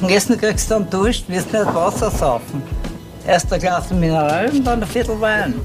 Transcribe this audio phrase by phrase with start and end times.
[0.00, 2.62] Zum Essen kriegst du dann Dusch, wirst nicht Wasser saufen.
[3.26, 5.60] Erst ein Glas Mineral und dann ein Viertel Wein.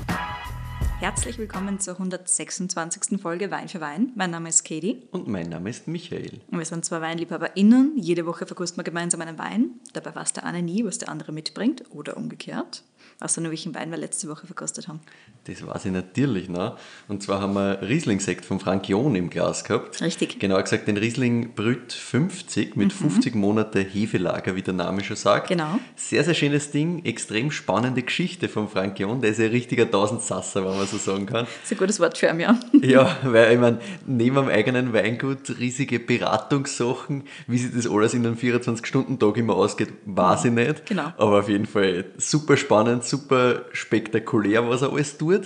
[0.99, 3.21] Herzlich willkommen zur 126.
[3.21, 4.11] Folge Wein für Wein.
[4.15, 5.03] Mein Name ist Katie.
[5.11, 6.41] Und mein Name ist Michael.
[6.51, 7.93] Und wir sind zwei WeinliebhaberInnen.
[7.95, 9.79] Jede Woche verkosten wir gemeinsam einen Wein.
[9.93, 12.83] Dabei weiß der eine nie, was der andere mitbringt oder umgekehrt.
[13.21, 14.99] Außer nur welchen Wein wir letzte Woche verkostet haben.
[15.45, 16.77] Das weiß ich natürlich noch.
[17.07, 20.01] Und zwar haben wir Riesling-Sekt von Frank John im Glas gehabt.
[20.01, 20.39] Richtig.
[20.39, 25.47] Genauer gesagt den Riesling Brüt 50 mit 50 Monate Hefelager, wie der Name schon sagt.
[25.47, 25.79] Genau.
[25.95, 27.05] Sehr, sehr schönes Ding.
[27.05, 29.21] Extrem spannende Geschichte von Frank John.
[29.21, 31.45] Der ist ein richtiger Tausendsasser, wenn man so sagen kann.
[31.45, 32.59] Das ist ein gutes Wort für ihn, ja.
[32.81, 38.25] Ja, weil ich meine, neben am eigenen Weingut riesige Beratungssachen, wie sich das alles in
[38.25, 40.85] einem 24-Stunden-Tag immer ausgeht, weiß ich nicht.
[40.85, 41.13] Genau.
[41.17, 45.43] Aber auf jeden Fall super spannend, super spektakulär, was er alles tut.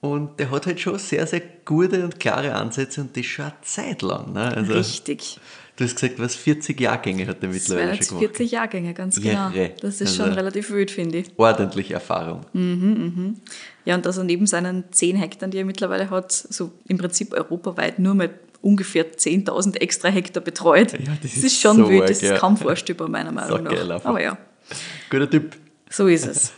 [0.00, 3.54] Und der hat halt schon sehr, sehr gute und klare Ansätze und das schon eine
[3.62, 4.32] Zeit lang.
[4.32, 4.56] Ne?
[4.56, 5.38] Also, Richtig.
[5.76, 8.36] Du hast gesagt, was 40 Jahrgänge hat er Das mittlerweile schon gemacht.
[8.36, 9.50] 40 Jahrgänge, ganz genau.
[9.50, 9.70] Irre.
[9.80, 11.30] Das ist Also- schon relativ wild, finde ich.
[11.38, 12.40] Ordentliche Erfahrung.
[13.84, 17.32] Ja, und dass er neben seinen 10 Hektar, die er mittlerweile hat, so im Prinzip
[17.32, 20.92] europaweit nur mit ungefähr 10.000 extra Hektar betreut.
[20.92, 22.36] Ja, das das ist ist schon so wild, das ist ja.
[22.38, 23.94] kaum vorstellbar, meiner Meinung Saugeil nach.
[23.96, 24.10] einfach.
[24.10, 24.38] Aber ja,
[25.10, 25.56] Guter Typ.
[25.92, 26.52] So ist es.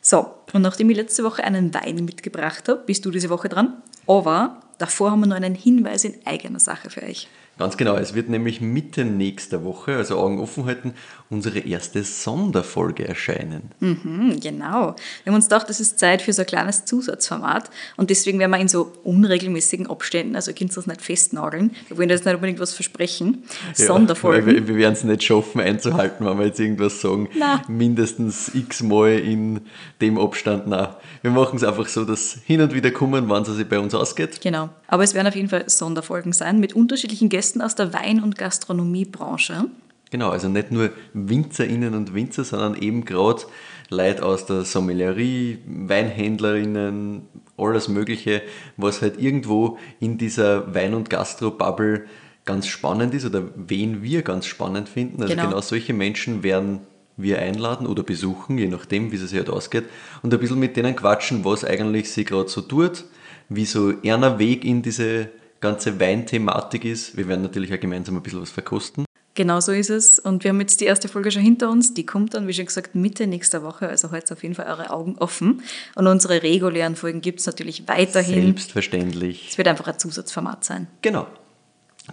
[0.00, 3.82] So, und nachdem ich letzte Woche einen Wein mitgebracht habe, bist du diese Woche dran.
[4.06, 7.28] Aber davor haben wir noch einen Hinweis in eigener Sache für euch.
[7.58, 10.92] Ganz genau, es wird nämlich Mitte nächster Woche, also Augen offen halten,
[11.30, 13.70] unsere erste Sonderfolge erscheinen.
[13.80, 14.94] Hm, genau.
[15.24, 18.50] Wir haben uns gedacht, es ist Zeit für so ein kleines Zusatzformat und deswegen werden
[18.50, 22.34] wir in so unregelmäßigen Abständen, also ihr könnt das nicht festnageln, wir wollen jetzt nicht
[22.34, 24.48] unbedingt was versprechen, Sonderfolgen.
[24.48, 27.28] Ja, wir, wir werden es nicht schaffen einzuhalten, wenn wir jetzt irgendwas sagen.
[27.38, 27.62] Na.
[27.68, 29.62] Mindestens x-mal in
[30.00, 30.66] dem Abstand.
[30.66, 30.88] Nein.
[31.22, 33.94] Wir machen es einfach so, dass hin und wieder kommen, wann es sich bei uns
[33.94, 34.40] ausgeht.
[34.40, 34.68] Genau.
[34.88, 38.38] Aber es werden auf jeden Fall Sonderfolgen sein mit unterschiedlichen Gästen aus der Wein- und
[38.38, 39.66] Gastronomiebranche.
[40.10, 43.42] Genau, also nicht nur WinzerInnen und Winzer, sondern eben gerade
[43.90, 47.22] Leute aus der Sommelerie, WeinhändlerInnen,
[47.56, 48.42] alles Mögliche,
[48.76, 52.04] was halt irgendwo in dieser Wein- und Gastro-Bubble
[52.44, 55.22] ganz spannend ist oder wen wir ganz spannend finden.
[55.22, 55.48] Also Genau.
[55.48, 56.80] genau, solche Menschen werden
[57.16, 59.84] wir einladen oder besuchen, je nachdem, wie es sich halt ausgeht,
[60.22, 63.04] und ein bisschen mit denen quatschen, was eigentlich sie gerade so tut,
[63.48, 65.28] wie so einer Weg in diese
[65.60, 67.16] ganze Weinthematik ist.
[67.16, 69.06] Wir werden natürlich auch gemeinsam ein bisschen was verkosten.
[69.36, 70.18] Genau so ist es.
[70.18, 71.92] Und wir haben jetzt die erste Folge schon hinter uns.
[71.92, 73.86] Die kommt dann, wie schon gesagt, Mitte nächster Woche.
[73.86, 75.62] Also heute auf jeden Fall eure Augen offen.
[75.94, 78.46] Und unsere regulären Folgen gibt es natürlich weiterhin.
[78.46, 79.48] Selbstverständlich.
[79.50, 80.86] Es wird einfach ein Zusatzformat sein.
[81.02, 81.26] Genau.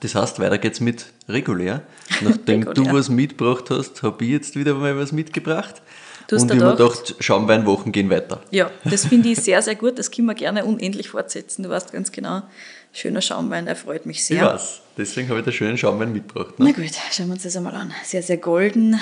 [0.01, 1.83] Das heißt, weiter geht's mit regulär.
[2.21, 2.91] Nachdem Regulär.
[2.91, 5.81] du was mitgebracht hast, habe ich jetzt wieder mal was mitgebracht.
[6.27, 8.41] Du hast und ich mir gedacht- Schaumweinwochen gehen weiter.
[8.51, 9.99] Ja, das finde ich sehr, sehr gut.
[9.99, 11.63] Das können wir gerne unendlich fortsetzen.
[11.63, 12.43] Du weißt ganz genau,
[12.91, 14.45] schöner Schaumwein, der freut mich Ich sehr.
[14.45, 14.81] weiß.
[14.97, 16.55] Deswegen habe ich da schönen Schaumwein mitgebracht.
[16.57, 16.73] Na Ne?
[16.73, 17.91] gut, schauen wir uns das einmal an.
[18.03, 18.99] Sehr, sehr golden.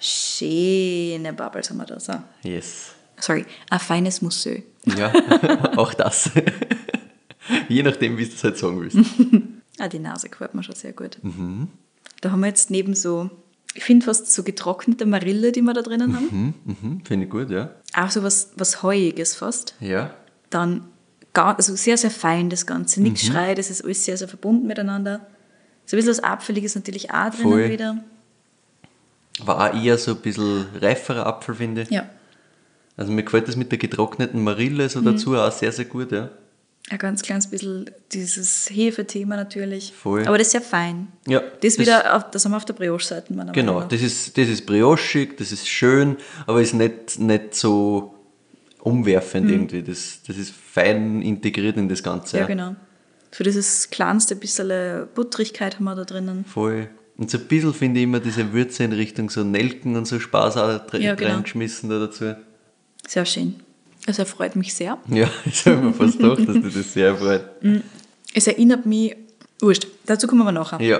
[0.00, 1.98] Schöne Bubbles haben wir da.
[2.00, 2.12] So.
[2.42, 2.90] Yes.
[3.18, 4.62] Sorry, ein feines Mousseux.
[4.84, 5.12] Ja,
[5.76, 6.30] auch das.
[7.68, 8.96] Je nachdem, wie du das halt sagen willst.
[9.78, 11.16] Ah, die Nase gefällt mir schon sehr gut.
[12.20, 13.30] Da haben wir jetzt neben so,
[13.74, 16.54] ich finde fast so getrocknete Marille, die wir da drinnen haben.
[16.66, 17.70] Mhm, mhm, Finde ich gut, ja.
[17.94, 19.74] Auch so was, was Heuiges fast.
[19.80, 20.14] Ja.
[20.50, 20.84] Dann
[21.32, 23.00] gar, also sehr, sehr fein das Ganze.
[23.02, 23.32] Nichts Mhm.
[23.32, 25.20] schreit, es ist alles sehr, sehr verbunden miteinander.
[25.86, 27.70] So ein bisschen was Abfälliges natürlich auch drinnen Voll.
[27.70, 28.04] wieder.
[29.44, 31.90] War auch eher so ein bisschen reiferer Apfel, finde ich.
[31.90, 32.08] Ja,
[32.96, 35.04] Also mir gefällt das mit der getrockneten Marille so Mhm.
[35.06, 36.28] dazu auch sehr, sehr gut, ja.
[36.90, 39.92] Ein ganz kleines bisschen dieses Hefethema natürlich.
[39.92, 40.26] Voll.
[40.26, 41.08] Aber das ist sehr fein.
[41.26, 44.02] Ja, Das, das- wieder, auf, das haben wir auf der Brioche-Seite, meiner Genau, Meinung das
[44.02, 46.16] ist, das ist briochig, das ist schön,
[46.46, 48.14] aber ist nicht, nicht so
[48.80, 49.82] umwerfend irgendwie.
[49.82, 52.36] Das, das ist fein integriert in das Ganze.
[52.36, 52.40] Mhm.
[52.40, 52.76] Ja, genau.
[53.30, 56.44] Für dieses kleinste bisschen Buttrigkeit haben wir da drinnen.
[56.44, 56.88] Voll.
[57.16, 60.18] Und so ein bisschen finde ich immer diese Würze in Richtung so Nelken und so
[60.18, 61.34] Spaß auch Ja, genau.
[61.34, 62.34] reingeschmissen da dazu.
[63.06, 63.60] Sehr schön.
[64.06, 64.98] Also er freut mich sehr.
[65.08, 67.44] Ja, ich habe mir fast gedacht, dass dir das sehr freut.
[68.34, 69.14] Es erinnert mich,
[69.60, 70.80] wurscht, dazu kommen wir nachher.
[70.80, 70.98] Ja.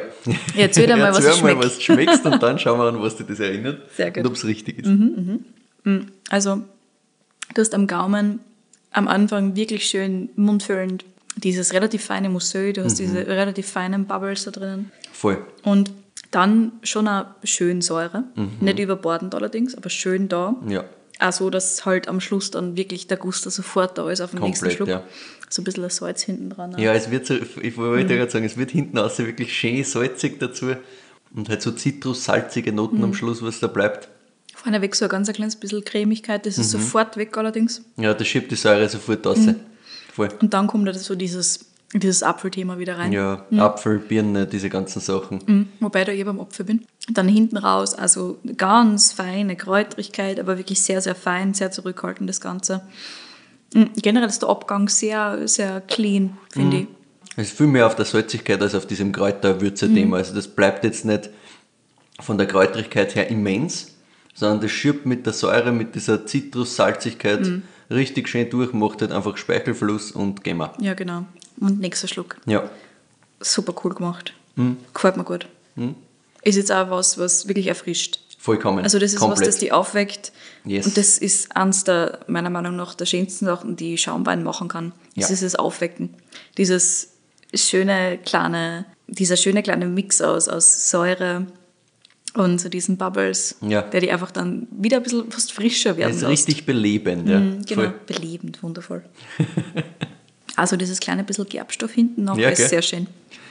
[0.56, 1.64] Erzähl dir mal, was es Erzähl mal, schmeckt.
[1.64, 4.16] was schmeckst und dann schauen wir an, was dir das erinnert Sehr gut.
[4.18, 4.20] Mhm.
[4.22, 4.90] und ob es richtig ist.
[6.30, 6.62] Also,
[7.54, 8.38] du hast am Gaumen
[8.92, 11.04] am Anfang wirklich schön mundfüllend
[11.36, 13.04] dieses relativ feine Mousseux, du hast Mhm.
[13.06, 14.92] diese relativ feinen Bubbles da drinnen.
[15.12, 15.38] Voll.
[15.64, 15.90] Und
[16.30, 18.24] dann schon eine schön Säure.
[18.36, 18.50] Mhm.
[18.60, 20.54] Nicht überbordend allerdings, aber schön da.
[20.68, 20.84] Ja.
[21.18, 24.40] Auch so, dass halt am Schluss dann wirklich der Guster sofort da ist auf den
[24.40, 24.88] nächsten Schluck.
[24.88, 25.02] ja.
[25.48, 26.76] So ein bisschen das Salz hinten dran.
[26.78, 28.18] Ja, es wird so, ich wollte Mhm.
[28.18, 30.74] gerade sagen, es wird hinten raus wirklich schön salzig dazu
[31.34, 33.04] und halt so zitrussalzige Noten Mhm.
[33.04, 34.08] am Schluss, was da bleibt.
[34.54, 36.80] Vorne weg so ein ganz kleines bisschen Cremigkeit, das ist Mhm.
[36.80, 37.82] sofort weg allerdings.
[37.96, 39.38] Ja, das schiebt die Säure sofort raus.
[39.38, 39.56] Mhm.
[40.14, 40.28] Voll.
[40.40, 41.60] Und dann kommt halt so dieses
[41.94, 43.12] dieses Apfelthema wieder rein.
[43.12, 45.40] Ja, Apfel, Birne, diese ganzen Sachen.
[45.46, 45.68] Mhm.
[45.80, 46.86] Wobei da ich beim Apfel bin.
[47.08, 52.40] Dann hinten raus, also ganz feine Kräutrigkeit, aber wirklich sehr, sehr fein, sehr zurückhaltend das
[52.40, 52.82] Ganze.
[53.74, 53.90] Mhm.
[53.96, 56.86] Generell ist der Abgang sehr, sehr clean, finde ich.
[57.36, 60.18] Es ist viel mehr auf der Salzigkeit als auf diesem Kräuterwürze-Thema.
[60.18, 61.30] Also das bleibt jetzt nicht
[62.20, 63.94] von der Kräutrigkeit her immens,
[64.34, 67.50] sondern das schirbt mit der Säure, mit dieser Zitrus-Salzigkeit
[67.90, 70.72] richtig schön durch, macht halt einfach Speichelfluss und gehen wir.
[70.80, 71.24] Ja, genau.
[71.60, 72.36] Und nächster Schluck.
[72.46, 72.68] Ja.
[73.40, 74.34] Super cool gemacht.
[74.94, 75.46] Gefällt mir gut.
[76.42, 78.20] Ist jetzt auch was, was wirklich erfrischt.
[78.38, 78.82] Vollkommen.
[78.82, 79.40] Also das ist Komplett.
[79.40, 80.32] was, das die aufweckt.
[80.64, 80.86] Yes.
[80.86, 84.92] Und das ist eines der, meiner Meinung nach, der schönsten Sachen, die Schaumwein machen kann.
[85.14, 85.34] Das Ja.
[85.34, 86.10] ist das Aufwecken.
[86.58, 87.10] Dieses
[87.54, 91.46] schöne kleine, dieser schöne kleine Mix aus, aus Säure
[92.34, 93.82] und so diesen Bubbles, Ja.
[93.82, 96.32] der die einfach dann wieder ein bisschen fast frischer werden ist lässt.
[96.48, 97.28] richtig belebend.
[97.28, 97.38] Ja.
[97.38, 97.94] Mhm, Genau, Voll.
[98.06, 99.04] belebend, wundervoll.
[100.56, 102.68] also dieses kleine bisschen Gerbstoff hinten noch Ja, ist gell?
[102.68, 103.06] sehr schön.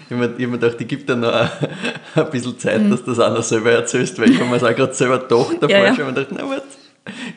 [0.09, 1.49] Ich habe mir, ich hab mir gedacht, ich gebe dir noch ein,
[2.15, 2.91] ein bisschen Zeit, Mhm.
[2.91, 5.19] dass du das auch noch selber erzählst, weil ich habe mir das auch gerade selber
[5.19, 5.95] gedacht davor Ja, ja.
[5.95, 6.63] schon gedacht, na warte,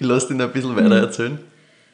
[0.01, 1.39] ich lasse dich noch ein bisschen weiter erzählen.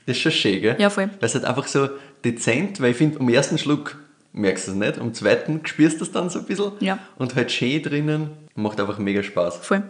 [0.06, 0.76] Das ist schon schön, gell?
[0.78, 1.04] Ja, voll.
[1.20, 1.88] Weil es halt einfach so
[2.24, 3.96] dezent, weil ich finde, am ersten Schluck
[4.32, 6.98] merkst du es nicht, am zweiten spürst du es dann so ein bisschen Ja.
[7.16, 9.58] und halt schön drinnen, macht einfach mega Spaß.
[9.58, 9.82] Voll.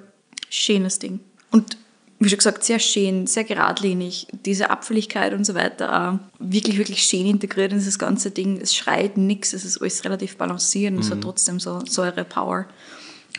[0.48, 1.20] Schönes Ding.
[1.52, 1.76] Und
[2.22, 4.26] wie schon gesagt, sehr schön, sehr geradlinig.
[4.44, 8.60] Diese Apfeligkeit und so weiter, auch wirklich, wirklich schön integriert in dieses ganze Ding.
[8.60, 11.14] Es schreit nichts, es ist alles relativ balanciert und es Mhm.
[11.14, 12.66] hat trotzdem so Säure-Power.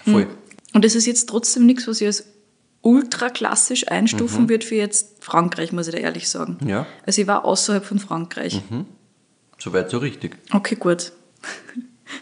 [0.03, 0.27] Voll.
[0.73, 2.25] Und es ist jetzt trotzdem nichts, was ich als
[2.81, 4.49] ultra klassisch einstufen Mhm.
[4.49, 6.57] würde für jetzt Frankreich, muss ich da ehrlich sagen.
[6.67, 6.87] Ja.
[7.05, 8.59] Also ich war außerhalb von Frankreich.
[9.59, 10.37] Soweit so richtig.
[10.51, 11.11] Okay, gut.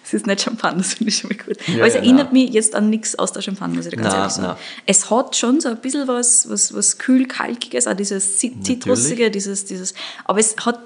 [0.03, 1.57] Es ist nicht Champagner, das finde ich schon mal gut.
[1.67, 2.43] Ja, Aber es ja, erinnert nein.
[2.45, 4.47] mich jetzt an nichts aus der Champagner, muss ich ganz Nein, ehrlich sagen.
[4.49, 4.57] nein.
[4.85, 9.65] Es hat schon so ein bisschen was, was, was kühl-kalkiges, auch dieses Zit- Zitrusige, dieses,
[9.65, 9.93] dieses,
[10.25, 10.79] aber es hat,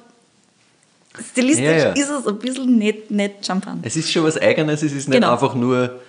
[1.31, 1.89] stilistisch Ja, ja.
[1.91, 3.81] ist es ein bisschen nicht, nicht Champagner.
[3.83, 5.33] Es ist schon was Eigenes, es ist nicht Genau.
[5.33, 5.99] einfach nur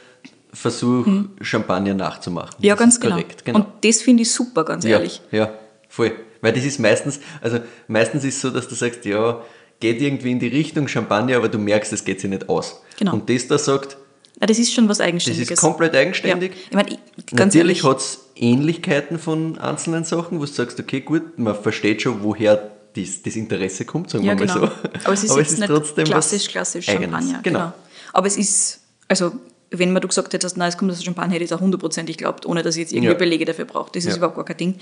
[0.53, 1.07] Versuch,
[1.41, 2.55] Champagner nachzumachen.
[2.61, 3.15] Ja, Das ganz genau.
[3.17, 3.59] korrekt, genau.
[3.61, 5.21] Und das finde ich super, ganz Ja, ehrlich.
[5.31, 5.53] ja,
[5.89, 6.13] voll.
[6.41, 7.59] Weil das ist meistens, also
[7.89, 9.41] meistens ist es so, dass du sagst, ja,
[9.81, 12.81] geht irgendwie in die Richtung Champagner, aber du merkst, es geht sich nicht aus.
[12.99, 13.15] Genau.
[13.15, 13.97] Und das da sagt,
[14.41, 15.51] Ja, das ist schon was das Eigenständiges.
[15.51, 16.53] ist komplett eigenständig.
[16.53, 16.59] Ja.
[16.71, 21.01] Ich meine, ich- ganz Natürlich hat es Ähnlichkeiten von einzelnen Sachen, wo du sagst, okay,
[21.01, 24.61] gut, man versteht schon, woher das, das Interesse kommt, sagen ja, wir genau.
[24.61, 24.89] mal so.
[25.05, 27.11] Aber es ist jetzt nicht trotzdem klassisch, was klassisch Eigenes.
[27.11, 27.41] Champagner.
[27.43, 27.59] Genau.
[27.59, 27.73] Genau.
[28.13, 29.33] Aber es ist, also
[29.71, 32.17] wenn man du gesagt hättest, nein, es kommt aus Champagner, hätte ich es auch hundertprozentig
[32.17, 33.19] geglaubt, ohne dass ich jetzt irgendwie Ja.
[33.19, 33.91] Belege dafür brauche.
[33.93, 34.79] Das ist überhaupt gar kein Ding.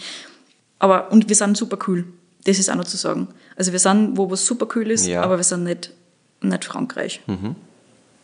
[0.78, 2.04] Aber, und wir sind super cool.
[2.44, 3.28] Das ist auch noch zu sagen.
[3.56, 5.22] Also wir sind, wo was super cool ist, Ja.
[5.22, 5.92] aber wir sind nicht,
[6.40, 7.20] nicht Frankreich.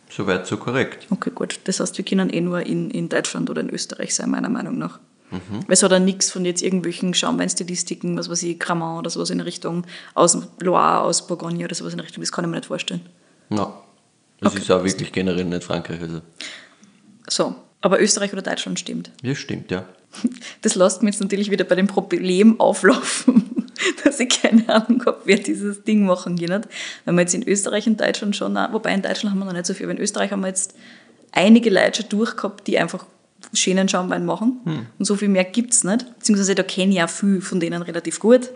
[0.09, 1.07] Soweit so korrekt.
[1.09, 1.59] Okay, gut.
[1.65, 4.77] Das heißt, wir können eh nur in, in Deutschland oder in Österreich sein, meiner Meinung
[4.77, 4.99] nach.
[5.31, 5.39] Mhm.
[5.67, 9.29] Weil es hat auch nichts von jetzt irgendwelchen Schaumweinstilistiken, was weiß ich, Cremant oder sowas
[9.29, 9.85] in Richtung
[10.15, 13.01] aus Loire, aus Bourgogne oder sowas in Richtung, das kann ich mir nicht vorstellen.
[13.49, 13.71] Na,
[14.41, 14.61] das Okay.
[14.63, 16.01] ist auch wirklich generell nicht Frankreich.
[16.01, 16.21] Also,
[17.29, 19.11] So, aber Österreich oder Deutschland stimmt.
[19.21, 19.85] ja, stimmt, ja.
[20.63, 23.67] Das lässt mich jetzt natürlich wieder bei dem Problem auflaufen,
[24.03, 26.65] dass ich keine Ahnung habe, wer dieses Ding machen kann.
[27.05, 29.67] Wenn wir jetzt in Österreich und Deutschland schon, wobei in Deutschland haben wir noch nicht
[29.67, 30.73] so viel, aber in Österreich haben wir jetzt
[31.31, 33.05] einige Leute schon durchgehabt, die einfach
[33.53, 34.87] schönen Schaumwein machen.
[34.97, 36.05] Und so viel mehr gibt es nicht.
[36.17, 38.49] Beziehungsweise da kenne ich auch viel von denen relativ gut.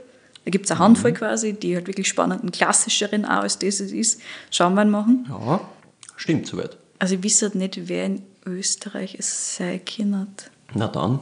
[0.46, 3.92] Da gibt es eine Handvoll quasi, die halt wirklich spannenden, klassischeren auch als das es
[3.92, 4.22] ist,
[4.52, 5.25] Schaumwein machen.
[5.30, 5.62] Ja,
[6.18, 6.78] stimmt soweit.
[7.00, 10.28] Also ich wisse halt nicht, wer in Österreich es sein kann.
[10.74, 11.19] Na dann.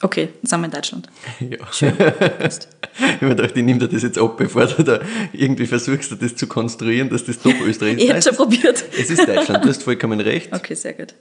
[0.00, 1.08] Okay, dann sind wir in Deutschland.
[1.40, 1.56] Ja.
[1.70, 5.00] ich habe mir gedacht, ich nehme dir das jetzt ab, bevor du da
[5.32, 8.04] irgendwie versuchst, das zu konstruieren, dass das doch Österreich ist.
[8.04, 8.84] Ich habe schon probiert.
[8.96, 10.52] Es ist Deutschland, du hast vollkommen recht.
[10.52, 11.14] Okay, sehr gut.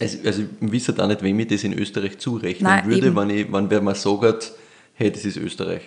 [0.00, 3.16] Also, also ich weiß auch nicht, wem ich das in Österreich zurechnen Nein, würde, eben.
[3.16, 4.52] wenn, ich, wenn wer mal sagt,
[4.94, 5.82] hey, das ist Österreich.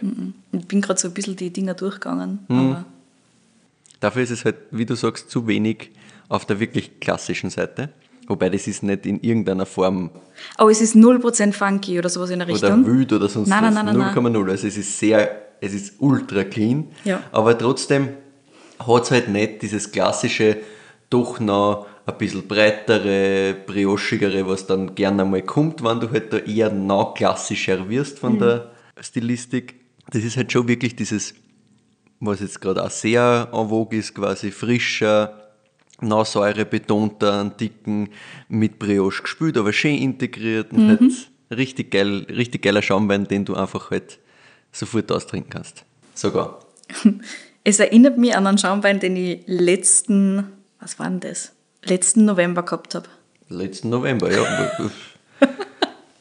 [0.52, 2.40] Ich bin gerade so ein bisschen die Dinger durchgegangen.
[2.48, 2.60] Mhm.
[2.60, 2.86] Aber
[4.02, 5.92] Dafür ist es halt, wie du sagst, zu wenig
[6.28, 7.90] auf der wirklich klassischen Seite.
[8.32, 10.10] Wobei das ist nicht in irgendeiner Form
[10.56, 12.86] aber es ist 0% funky oder sowas in der oder Richtung.
[12.86, 13.74] wild oder sonst Nein, was.
[13.74, 14.50] nein, nein, nein, 0,0.
[14.50, 16.88] Also es ist sehr, es ist ultra clean.
[17.04, 17.22] Ja.
[17.34, 18.10] Aber trotzdem
[18.80, 20.58] hat es halt nicht dieses klassische,
[21.10, 26.38] doch noch ein bisschen breitere, briochigere, was dann gerne einmal kommt, wenn du halt da
[26.38, 28.72] eher noch klassischer wirst von der
[29.02, 29.76] Stilistik.
[30.10, 31.34] Das ist halt schon wirklich dieses,
[32.22, 35.41] was jetzt gerade auch sehr en vogue ist, quasi frischer,
[36.02, 38.10] noch Säure betonter, einen dicken,
[38.50, 41.02] mit Brioche gespült, aber schön integriert und halt
[41.52, 44.20] richtig geil, richtig geiler Schaumwein, den du einfach halt
[44.72, 45.84] sofort austrinken kannst.
[46.14, 46.60] Sogar.
[47.64, 51.52] Es erinnert mich an einen Schaumwein, den ich letzten, was war denn das?
[51.84, 53.08] Letzten November gehabt habe.
[53.50, 54.44] Letzten November, ja.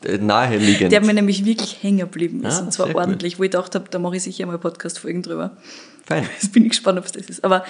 [0.20, 0.92] Naheliegend.
[0.92, 2.60] Der mir nämlich wirklich hängen geblieben ist.
[2.60, 3.02] Ah, und zwar sehr gut.
[3.02, 5.56] ordentlich, wo ich gedacht habe, da mache ich sicher mal Podcast-Folgen drüber.
[6.04, 6.28] Fein.
[6.40, 7.44] Jetzt bin ich gespannt, ob es das ist.
[7.44, 7.64] Aber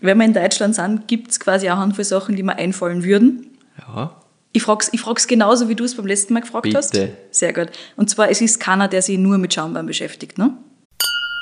[0.00, 3.04] wenn wir in Deutschland sind, gibt es quasi auch eine Handvoll Sachen, die mir einfallen
[3.04, 3.58] würden.
[3.78, 4.16] Ja.
[4.52, 6.78] Ich frage es ich frag's genauso, wie du es beim letzten Mal gefragt Bitte.
[6.78, 6.96] hast.
[7.30, 7.68] Sehr gut.
[7.96, 10.56] Und zwar, es ist keiner, der sich nur mit Schaumwein beschäftigt, ne?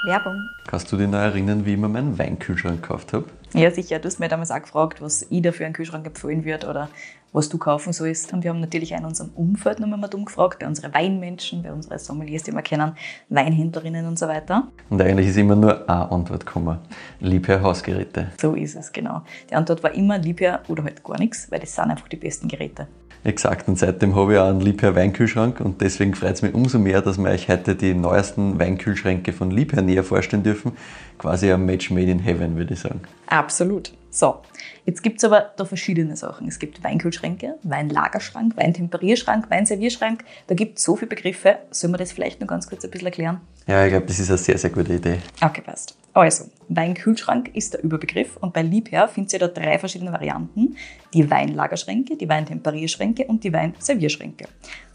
[0.05, 0.49] Werbung.
[0.67, 3.25] Kannst du dich noch erinnern, wie ich mir meinen Weinkühlschrank gekauft habe?
[3.55, 3.99] Ja, sicher.
[3.99, 6.89] Du hast mir damals auch gefragt, was ich da für einen Kühlschrank empfehlen würde oder
[7.33, 8.33] was du kaufen sollst.
[8.33, 11.73] Und wir haben natürlich auch in unserem Umfeld nochmal mal gefragt, bei unseren Weinmenschen, bei
[11.73, 12.93] unseren Sommeliers, die wir kennen,
[13.29, 14.69] Weinhändlerinnen und so weiter.
[14.91, 16.79] Und eigentlich ist immer nur eine Antwort gekommen.
[17.21, 18.29] Liebherr Hausgeräte.
[18.41, 19.23] So ist es, genau.
[19.51, 22.49] Die Antwort war immer Liebherr oder halt gar nichts, weil das sind einfach die besten
[22.49, 22.89] Geräte.
[23.25, 26.79] Exakt, und seitdem habe ich auch einen Liebherr Weinkühlschrank und deswegen freut es mich umso
[26.79, 30.73] mehr, dass wir euch heute die neuesten Weinkühlschränke von Liebherr näher vorstellen dürfen.
[31.19, 33.01] Quasi ein Match made in heaven, würde ich sagen.
[33.27, 33.93] Absolut.
[34.11, 34.41] So,
[34.87, 36.49] jetzt gibt es aber da verschiedene Sachen.
[36.49, 40.25] Es gibt Weinkühlschränke, Weinlagerschrank, Weintemperierschrank, Weinservierschrank.
[40.47, 41.59] Da gibt es so viele Begriffe.
[41.71, 43.41] Sollen wir das vielleicht noch ganz kurz ein bisschen erklären?
[43.67, 45.19] Ja, ich glaube, das ist eine sehr, sehr gute Idee.
[45.43, 45.97] Okay, passt.
[46.15, 50.77] Also, Weinkühlschrank ist der Überbegriff und bei Liebherr findet ihr da drei verschiedene Varianten.
[51.13, 54.47] Die Weinlagerschränke, die Weintemperierschränke und die Weinservierschränke.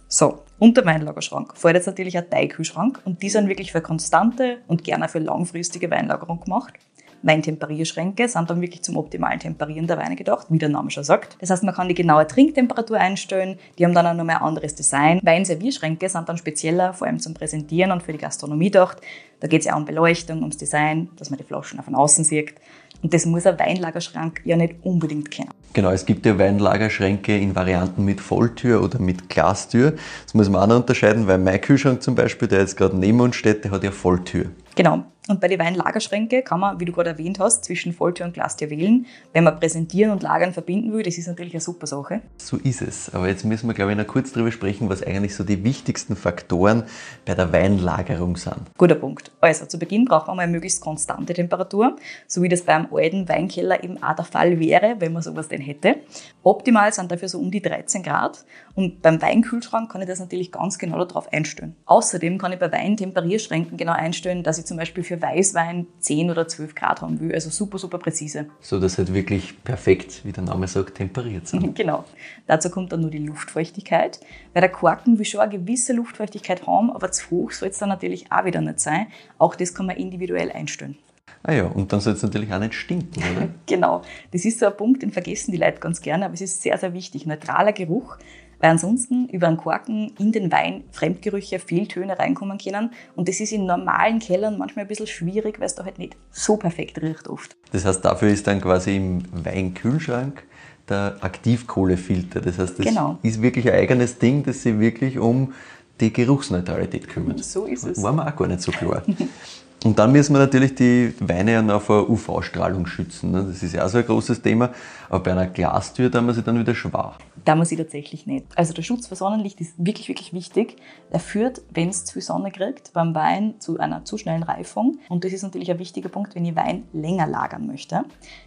[0.07, 4.83] So, unter Weinlagerschrank fällt jetzt natürlich ein Teigkühlschrank und die sind wirklich für konstante und
[4.83, 6.73] gerne für langfristige Weinlagerung gemacht.
[7.23, 11.37] Weintemperierschränke sind dann wirklich zum optimalen Temperieren der Weine gedacht, wie der Name schon sagt.
[11.39, 14.75] Das heißt, man kann die genaue Trinktemperatur einstellen, die haben dann auch nochmal ein anderes
[14.75, 15.19] Design.
[15.23, 18.97] Weinservierschränke sind dann spezieller, vor allem zum Präsentieren und für die Gastronomie gedacht.
[19.39, 22.23] Da geht es ja um Beleuchtung, ums Design, dass man die Flaschen auch von außen
[22.23, 22.53] sieht.
[23.01, 25.49] Und das muss ein Weinlagerschrank ja nicht unbedingt kennen.
[25.73, 29.95] Genau, es gibt ja Weinlagerschränke in Varianten mit Volltür oder mit Glastür.
[30.23, 33.19] Das muss man auch noch unterscheiden, weil mein Kühlschrank zum Beispiel, der jetzt gerade neben
[33.19, 34.45] uns steht, der hat ja Volltür.
[34.75, 35.05] Genau.
[35.29, 38.69] Und bei den Weinlagerschränke kann man, wie du gerade erwähnt hast, zwischen Volltür und Glastür
[38.69, 39.05] wählen.
[39.31, 42.19] Wenn man präsentieren und lagern verbinden will, das ist natürlich eine super Sache.
[42.37, 43.13] So ist es.
[43.13, 46.17] Aber jetzt müssen wir, glaube ich, noch kurz darüber sprechen, was eigentlich so die wichtigsten
[46.17, 46.83] Faktoren
[47.25, 48.71] bei der Weinlagerung sind.
[48.77, 49.31] Guter Punkt.
[49.39, 51.95] Also zu Beginn braucht man mal eine möglichst konstante Temperatur,
[52.27, 55.61] so wie das beim alten Weinkeller eben auch der Fall wäre, wenn man sowas denn
[55.61, 55.99] hätte.
[56.43, 58.43] Optimal sind dafür so um die 13 Grad.
[58.75, 61.77] Und beim Weinkühlschrank kann ich das natürlich ganz genau darauf einstellen.
[61.85, 66.47] Außerdem kann ich bei Weintemperierschränken genau einstellen, dass ich zum Beispiel für Weißwein 10 oder
[66.47, 67.33] 12 Grad haben will.
[67.33, 68.47] Also super, super präzise.
[68.61, 71.73] So dass halt wirklich perfekt, wie der Name sagt, temperiert sind.
[71.83, 72.05] Genau.
[72.47, 74.19] Dazu kommt dann nur die Luftfeuchtigkeit.
[74.53, 77.89] Weil der Korken will schon eine gewisse Luftfeuchtigkeit haben, aber zu hoch soll es dann
[77.89, 79.07] natürlich auch wieder nicht sein.
[79.37, 80.97] Auch das kann man individuell einstellen.
[81.45, 83.49] Ah ja, und dann soll es natürlich auch nicht stinken, oder?
[83.65, 84.01] Genau.
[84.31, 86.77] Das ist so ein Punkt, den vergessen die Leute ganz gerne, aber es ist sehr,
[86.77, 87.25] sehr wichtig.
[87.25, 88.17] Neutraler Geruch,
[88.63, 92.91] weil ansonsten über einen Korken in den Wein Fremdgerüche, Fehltöne reinkommen können.
[93.13, 96.15] Und das ist in normalen Kellern manchmal ein bisschen schwierig, weil es da halt nicht
[96.31, 97.57] so perfekt riecht oft.
[97.73, 100.43] Das heißt, dafür ist dann quasi im Weinkühlschrank
[100.87, 102.39] der Aktivkohlefilter.
[102.39, 103.17] Das heißt, das Genau.
[103.21, 105.53] ist wirklich ein eigenes Ding, das sich wirklich um
[105.99, 107.43] die Geruchsneutralität kümmert.
[107.43, 108.01] So ist es.
[108.01, 109.03] War mir auch gar nicht so klar.
[109.83, 113.31] Und dann müssen wir natürlich die Weine ja noch vor UV-Strahlung schützen.
[113.31, 113.43] ne?
[113.43, 114.69] Das ist ja auch so ein großes Thema.
[115.09, 117.19] Aber bei einer Glastür da man sich dann wieder schwach.
[117.43, 118.45] Da muss ich tatsächlich nicht.
[118.55, 120.77] Also der Schutz vor Sonnenlicht ist wirklich, wirklich wichtig.
[121.11, 124.99] Er führt, wenn es zu viel Sonne kriegt, beim Wein zu einer zu schnellen Reifung.
[125.09, 128.05] Und das ist natürlich ein wichtiger Punkt, wenn ich Wein länger lagern möchte.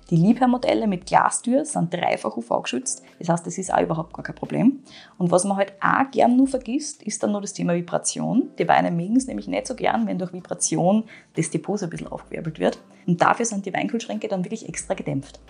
[0.09, 3.03] Die Liebherr-Modelle mit Glastür sind dreifach UV-geschützt.
[3.19, 4.79] Das heißt, das ist auch überhaupt gar kein Problem.
[5.19, 8.51] Und was man halt auch gern nur vergisst, ist dann nur das Thema Vibration.
[8.57, 11.03] Die Weine mögen es nämlich nicht so gern, wenn durch Vibration
[11.35, 12.79] das Depot so ein bisschen aufgewirbelt wird.
[13.09, 15.41] Und dafür sind die Weinkühlschränke dann wirklich extra gedämpft.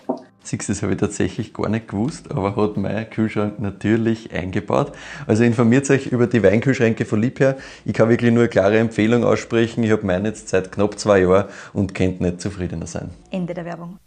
[0.41, 4.91] Siehst du, das habe ich tatsächlich gar nicht gewusst, aber hat mein Kühlschrank natürlich eingebaut.
[5.27, 7.57] Also informiert euch über die Weinkühlschränke von Liebherr.
[7.85, 9.83] Ich kann wirklich nur eine klare Empfehlung aussprechen.
[9.83, 13.11] Ich habe meine jetzt seit knapp zwei Jahren und könnte nicht zufriedener sein.
[13.29, 13.99] Ende der Werbung.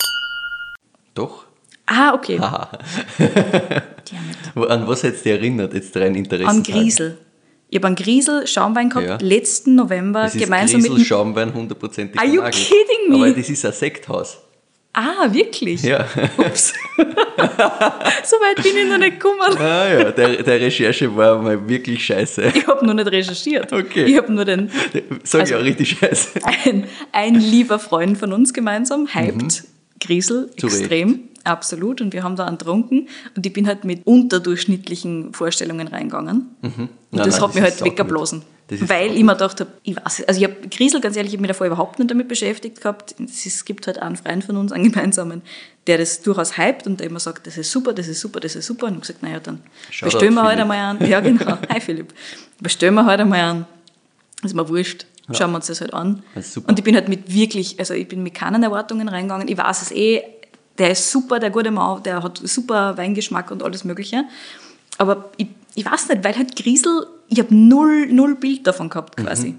[1.15, 1.45] Doch?
[1.87, 2.39] Ah, okay.
[4.55, 6.49] Wo- An was hat es dich erinnert, jetzt rein Interesse?
[6.49, 7.19] An Griesel.
[7.69, 9.19] Ich habe einen Griesel Schaumwein gehabt, Ja.
[9.21, 12.55] letzten November, Das ist gemeinsam Griesel mit dem Schaumwein hundertprozentig Are you genagelt.
[12.57, 13.17] kidding me?
[13.17, 14.39] Aber das ist ein Sekthaus.
[14.93, 15.83] Ah, wirklich?
[15.85, 16.05] Ja.
[16.37, 16.73] Ups.
[16.97, 19.57] so weit bin ich noch nicht gekommen.
[19.57, 22.43] ah ja, der, der Recherche war mal wirklich scheiße.
[22.55, 23.73] Ich habe noch nicht recherchiert.
[23.73, 24.05] Okay.
[24.07, 24.69] Ich habe nur den,
[25.23, 26.41] Sag Also- ich auch richtig scheiße.
[26.65, 29.63] ein, ein lieber Freund von uns gemeinsam, hyped
[30.01, 30.69] Griesel Mhm.
[30.69, 30.81] Recht.
[30.81, 31.21] extrem.
[31.45, 32.01] Absolut.
[32.03, 33.09] Und wir haben da einen getrunken.
[33.35, 36.51] Und ich bin halt mit unterdurchschnittlichen Vorstellungen reingegangen.
[36.61, 38.43] Und Nein, das nein, hat das mich halt weggeblasen.
[38.83, 41.43] Weil ich mir gedacht habe, ich weiß, also ich habe Griesel, ganz ehrlich, ich habe
[41.43, 43.17] mich davor überhaupt nicht damit beschäftigt gehabt.
[43.19, 45.43] Es, gibt halt einen Freund von uns, einen gemeinsamen,
[45.89, 48.55] der das durchaus hypt und der immer sagt, das ist super, das ist super, das
[48.55, 48.87] ist super.
[48.87, 50.71] Und ich habe gesagt, naja, dann Shoutout, bestellen wir halt Philipp.
[50.71, 51.09] einmal an.
[51.09, 51.59] Ja, genau.
[51.69, 52.15] Hi Philipp.
[52.61, 53.67] Bestellen wir halt einmal an.
[54.45, 55.05] Ist mir wurscht.
[55.35, 56.23] Schauen wir uns das halt an.
[56.35, 56.59] Das ist.
[56.69, 59.49] Und ich bin halt mit wirklich, also ich bin mit keinen Erwartungen reingegangen.
[59.49, 60.23] Ich weiß es eh,
[60.79, 64.25] der ist super, der gute Mann, der hat super Weingeschmack und alles Mögliche.
[64.99, 69.17] Aber ich, ich weiß nicht, weil halt Griesel, ich habe null, null Bild davon gehabt
[69.17, 69.55] quasi.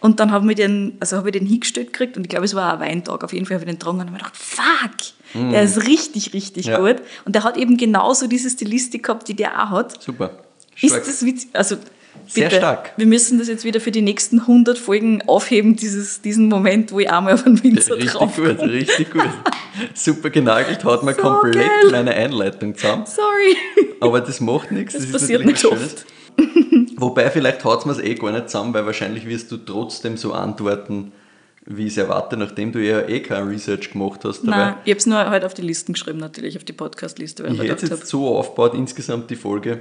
[0.00, 2.54] Und dann habe ich den, also habe ich den hingestellt gekriegt und ich glaube, es
[2.54, 3.24] war ein Weintag.
[3.24, 6.32] Auf jeden Fall habe ich den getrunken und habe mir gedacht, fuck, der ist richtig,
[6.34, 6.78] richtig Ja.
[6.78, 7.02] gut.
[7.24, 10.02] Und der hat eben genauso diese Stilistik gehabt, die der auch hat.
[10.02, 10.30] Super.
[10.80, 11.04] Ist Stark.
[11.06, 11.48] das witzig?
[11.54, 11.76] Also,
[12.26, 12.92] Sehr bitte, stark.
[12.96, 17.00] Wir müssen das jetzt wieder für die nächsten 100 Folgen aufheben, dieses, diesen Moment, wo
[17.00, 19.28] ich einmal auf einen Winzer Richtig drauf gut, richtig gut.
[19.94, 21.90] Super genagelt, haut mir So komplett geil.
[21.90, 23.04] meine Einleitung zusammen.
[23.06, 23.56] Sorry.
[24.00, 24.94] Aber das macht nichts.
[24.94, 26.06] Das ist passiert natürlich nicht oft.
[26.96, 30.32] Wobei, vielleicht haut es mir eh gar nicht zusammen, weil wahrscheinlich wirst du trotzdem so
[30.32, 31.12] antworten,
[31.66, 34.56] wie ich es erwarte, nachdem du ja eh kein Research gemacht hast dabei.
[34.56, 37.58] Nein, ich habe es nur halt auf die Listen geschrieben, natürlich, auf die Podcast-Liste, Ich
[37.58, 39.80] hätte jetzt habe, so aufgebaut, insgesamt die Folge,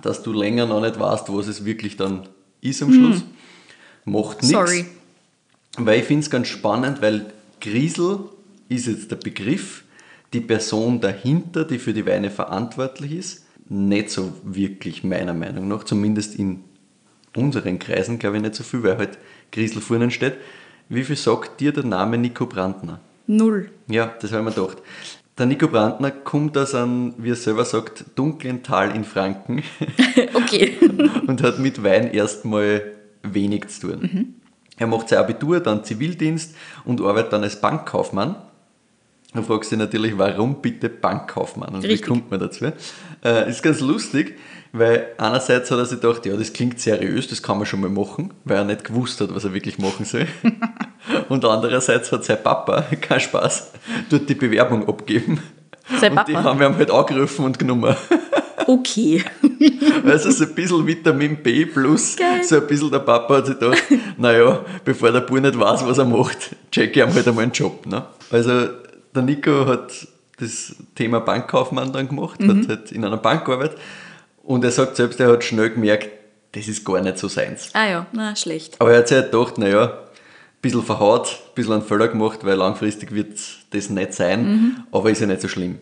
[0.00, 2.28] dass du länger noch nicht weißt, was es wirklich dann
[2.60, 3.24] ist am Schluss.
[4.04, 4.50] Macht nichts.
[4.50, 4.86] Sorry.
[5.76, 7.26] Weil ich finde es ganz spannend, weil
[7.60, 8.20] Griesel
[8.68, 9.84] ist jetzt der Begriff,
[10.32, 15.84] die Person dahinter, die für die Weine verantwortlich ist, nicht so wirklich meiner Meinung nach,
[15.84, 16.64] zumindest in
[17.36, 19.18] unseren Kreisen glaube ich nicht so viel, weil halt
[19.50, 20.34] Griesel vorne steht.
[20.88, 23.00] Wie viel sagt dir der Name Nico Brandner?
[23.26, 23.70] Null.
[23.88, 24.82] Ja, das habe ich mir gedacht.
[25.38, 29.62] Der Nico Brandner kommt aus einem, wie er selber sagt, dunklen Tal in Franken
[30.34, 30.76] Okay.
[31.26, 32.82] und hat mit Wein erstmal
[33.22, 34.34] wenig zu tun.
[34.76, 38.36] Er macht sein Abitur, dann Zivildienst und arbeitet dann als Bankkaufmann.
[39.32, 42.02] Dann fragst du dich natürlich, warum bitte Bankkaufmann und Richtig.
[42.02, 42.66] wie kommt man dazu?
[43.24, 44.36] Äh, ist ganz lustig,
[44.72, 47.88] weil einerseits hat er sich gedacht, ja, das klingt seriös, das kann man schon mal
[47.88, 50.26] machen, weil er nicht gewusst hat, was er wirklich machen soll.
[51.28, 53.72] und andererseits hat sein Papa, kein Spaß,
[54.10, 55.42] dort die Bewerbung abgeben.
[56.00, 56.44] Sein und die Papa?
[56.44, 57.94] haben wir halt angerufen und genommen.
[58.66, 59.24] Okay.
[60.04, 62.42] Also so ein bisschen Vitamin B plus, Geil.
[62.42, 63.82] so ein bisschen der Papa hat sich gedacht,
[64.16, 67.52] naja, bevor der Bub nicht weiß, was er macht, check ich ihm halt einmal einen
[67.52, 67.86] Job.
[67.86, 68.04] Ne?
[68.30, 68.50] Also
[69.14, 69.92] der Nico hat
[70.38, 72.62] das Thema Bankkaufmann dann gemacht, Mhm.
[72.62, 73.78] hat halt in einer Bank gearbeitet
[74.42, 76.08] und er sagt selbst, er hat schnell gemerkt,
[76.52, 77.70] das ist gar nicht so seins.
[77.74, 78.76] Ah ja, na, schlecht.
[78.80, 79.98] Aber er hat sich halt gedacht, naja,
[80.62, 83.38] bisschen verhaut, ein bisschen einen Fehler gemacht, weil langfristig wird
[83.70, 85.78] das nicht sein, aber ist ja nicht so schlimm.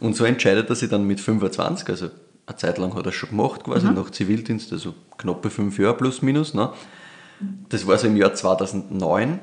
[0.00, 2.10] Und so entscheidet er sich dann mit 25, also
[2.46, 6.20] eine Zeit lang hat er schon gemacht, quasi nach Zivildienst, also knappe fünf Jahre plus
[6.20, 6.52] minus.
[6.52, 6.70] Ne?
[7.70, 9.38] Das war so im Jahr 2009.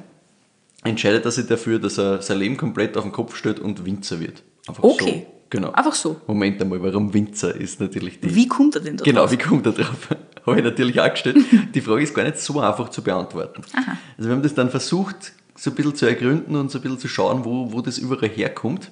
[0.83, 4.19] Entscheidet er sich dafür, dass er sein Leben komplett auf den Kopf stellt und Winzer
[4.19, 4.43] wird.
[4.67, 5.25] Einfach Okay.
[5.27, 5.40] so.
[5.51, 5.71] Genau.
[5.73, 6.19] Einfach so.
[6.27, 9.31] Moment einmal, warum Winzer ist natürlich die Wie kommt er denn da Genau, drauf?
[9.31, 10.07] wie kommt er drauf?
[10.47, 11.37] Habe ich natürlich auch gestellt.
[11.75, 13.61] Die Frage ist gar nicht so einfach zu beantworten.
[14.17, 16.97] Also wir haben das dann versucht, so ein bisschen zu ergründen und so ein bisschen
[16.97, 18.89] zu schauen, wo, wo das überall herkommt.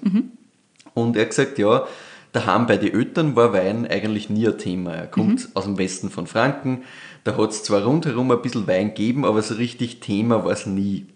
[0.93, 1.87] Und er hat gesagt, ja,
[2.33, 4.91] daheim bei den Eltern war Wein eigentlich nie ein Thema.
[4.93, 6.83] Er kommt aus dem Westen von Franken,
[7.23, 10.67] da hat es zwar rundherum ein bisschen Wein gegeben, aber so richtig Thema war es
[10.67, 11.07] nie.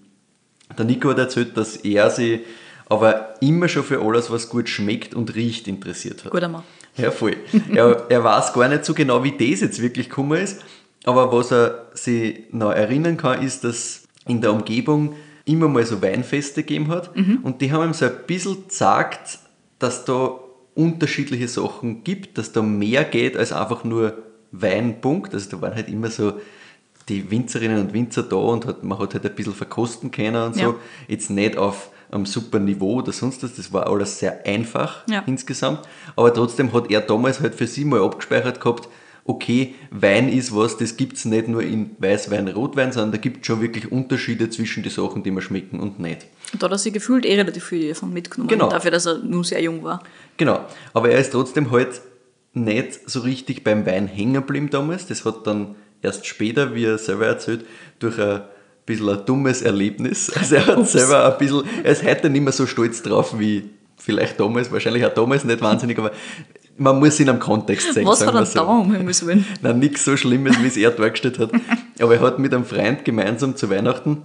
[0.76, 2.40] Der Nico hat erzählt, dass er sich
[2.94, 6.32] aber immer schon für alles, was gut schmeckt und riecht, interessiert hat.
[6.32, 6.64] Guter Mann.
[6.96, 7.38] Ja, voll.
[7.74, 10.62] er, er weiß gar nicht so genau, wie das jetzt wirklich gekommen ist,
[11.04, 16.02] aber was er sich noch erinnern kann, ist, dass in der Umgebung immer mal so
[16.02, 17.12] Weinfeste gegeben hat
[17.44, 19.40] und die haben ihm so ein bisschen gesagt,
[19.80, 20.40] dass da
[20.76, 24.18] unterschiedliche Sachen gibt, dass da mehr geht als einfach nur
[24.52, 25.34] Wein, Punkt.
[25.34, 26.34] Also da waren halt immer so
[27.10, 30.56] die Winzerinnen und Winzer da und hat, man hat halt ein bisschen verkosten können und
[30.56, 30.62] so.
[30.62, 30.76] Ja.
[31.08, 35.24] Jetzt nicht auf einem super Niveau oder sonst was, das war alles sehr einfach Ja.
[35.26, 35.80] insgesamt.
[36.16, 38.88] Aber trotzdem hat er damals halt für sie mal abgespeichert gehabt,
[39.26, 43.42] okay, Wein ist was, das gibt es nicht nur in Weißwein, Rotwein, sondern da gibt
[43.42, 46.28] es schon wirklich Unterschiede zwischen den Sachen, die mir schmecken und nicht.
[46.52, 48.50] Und da hat er sich gefühlt eh relativ viel davon mitgenommen.
[48.50, 48.70] Genau.
[48.70, 50.04] Dafür, dass er nur sehr jung war.
[50.38, 50.60] Genau,
[50.94, 52.02] aber er ist trotzdem halt
[52.54, 55.08] nicht so richtig beim Wein hängen geblieben damals.
[55.08, 57.66] Das hat dann erst später, wie er selber erzählt,
[58.00, 58.42] durch ein
[58.86, 60.32] bisschen ein dummes Erlebnis.
[60.40, 60.92] Also er hat Ups.
[60.92, 65.06] selber ein bisschen, er ist heute nicht mehr so stolz drauf wie vielleicht damals, wahrscheinlich
[65.06, 66.12] auch damals nicht wahnsinnig, aber
[66.78, 68.06] man muss ihn am Kontext sehen.
[68.06, 69.46] Was hat er da um Himmels Willen?
[69.62, 71.52] Nein, nichts so Schlimmes, wie es er dargestellt hat.
[72.00, 74.24] Aber er hat mit einem Freund gemeinsam zu Weihnachten,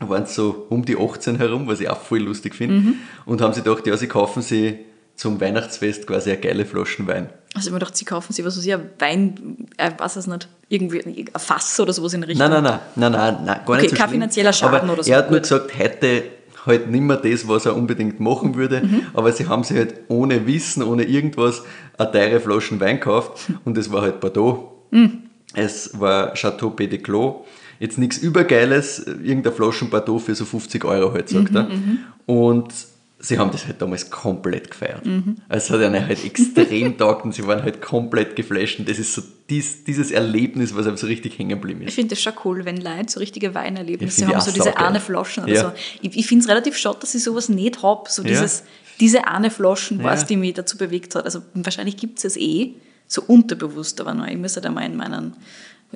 [0.00, 2.94] waren so um die 18 herum, was ich auch voll lustig finde,
[3.26, 4.78] und haben sich gedacht, ja, sie kaufen sie
[5.14, 7.28] zum Weihnachtsfest quasi eine geile Flaschen Wein.
[7.54, 10.26] Also ich mir gedacht, sie kaufen sich was weiß ich, ein Wein, äh, weiß es
[10.26, 12.48] nicht, irgendwie ein Fass oder sowas in Richtung.
[12.50, 14.20] Nein, nein, nein, nein, nein, nein gar Okay, nicht so kein schlimm.
[14.20, 16.22] finanzieller Schaden aber oder so, Er hat nur gesagt, heute
[16.66, 19.02] halt nicht mehr das, was er unbedingt machen würde, Mhm.
[19.14, 21.62] aber sie haben sich halt ohne Wissen, ohne irgendwas
[21.96, 24.72] eine teure Flaschen Wein gekauft und es war halt Bordeaux.
[24.90, 25.22] Mhm.
[25.54, 27.36] Es war Chateau Pays de Clos.
[27.80, 31.68] Jetzt nichts Übergeiles, irgendeine Flaschen Bordeaux für so 50 Euro halt, sagt Mhm, er.
[32.26, 32.68] Und
[33.20, 35.04] sie haben das halt damals komplett gefeiert.
[35.04, 35.36] Mhm.
[35.48, 38.98] Also es hat ihnen halt extrem taugt und sie waren halt komplett geflasht und das
[38.98, 41.88] ist so dies, dieses Erlebnis, was einem so richtig hängen geblieben ist.
[41.88, 45.00] Ich finde das schon cool, wenn Leute so richtige Weinerlebnisse Ja, haben, so diese eine
[45.00, 45.62] Flaschen oder Ja.
[45.62, 45.72] so.
[46.00, 48.28] Ich, ich finde es relativ schade, dass ich sowas nicht habe, so Ja.
[48.28, 48.62] dieses,
[49.00, 50.26] diese eine Flaschen, was Ja.
[50.28, 51.24] die mich dazu bewegt hat.
[51.24, 52.74] Also wahrscheinlich gibt es es eh,
[53.06, 55.34] so unterbewusst, aber noch, ich müsste da mal in meinen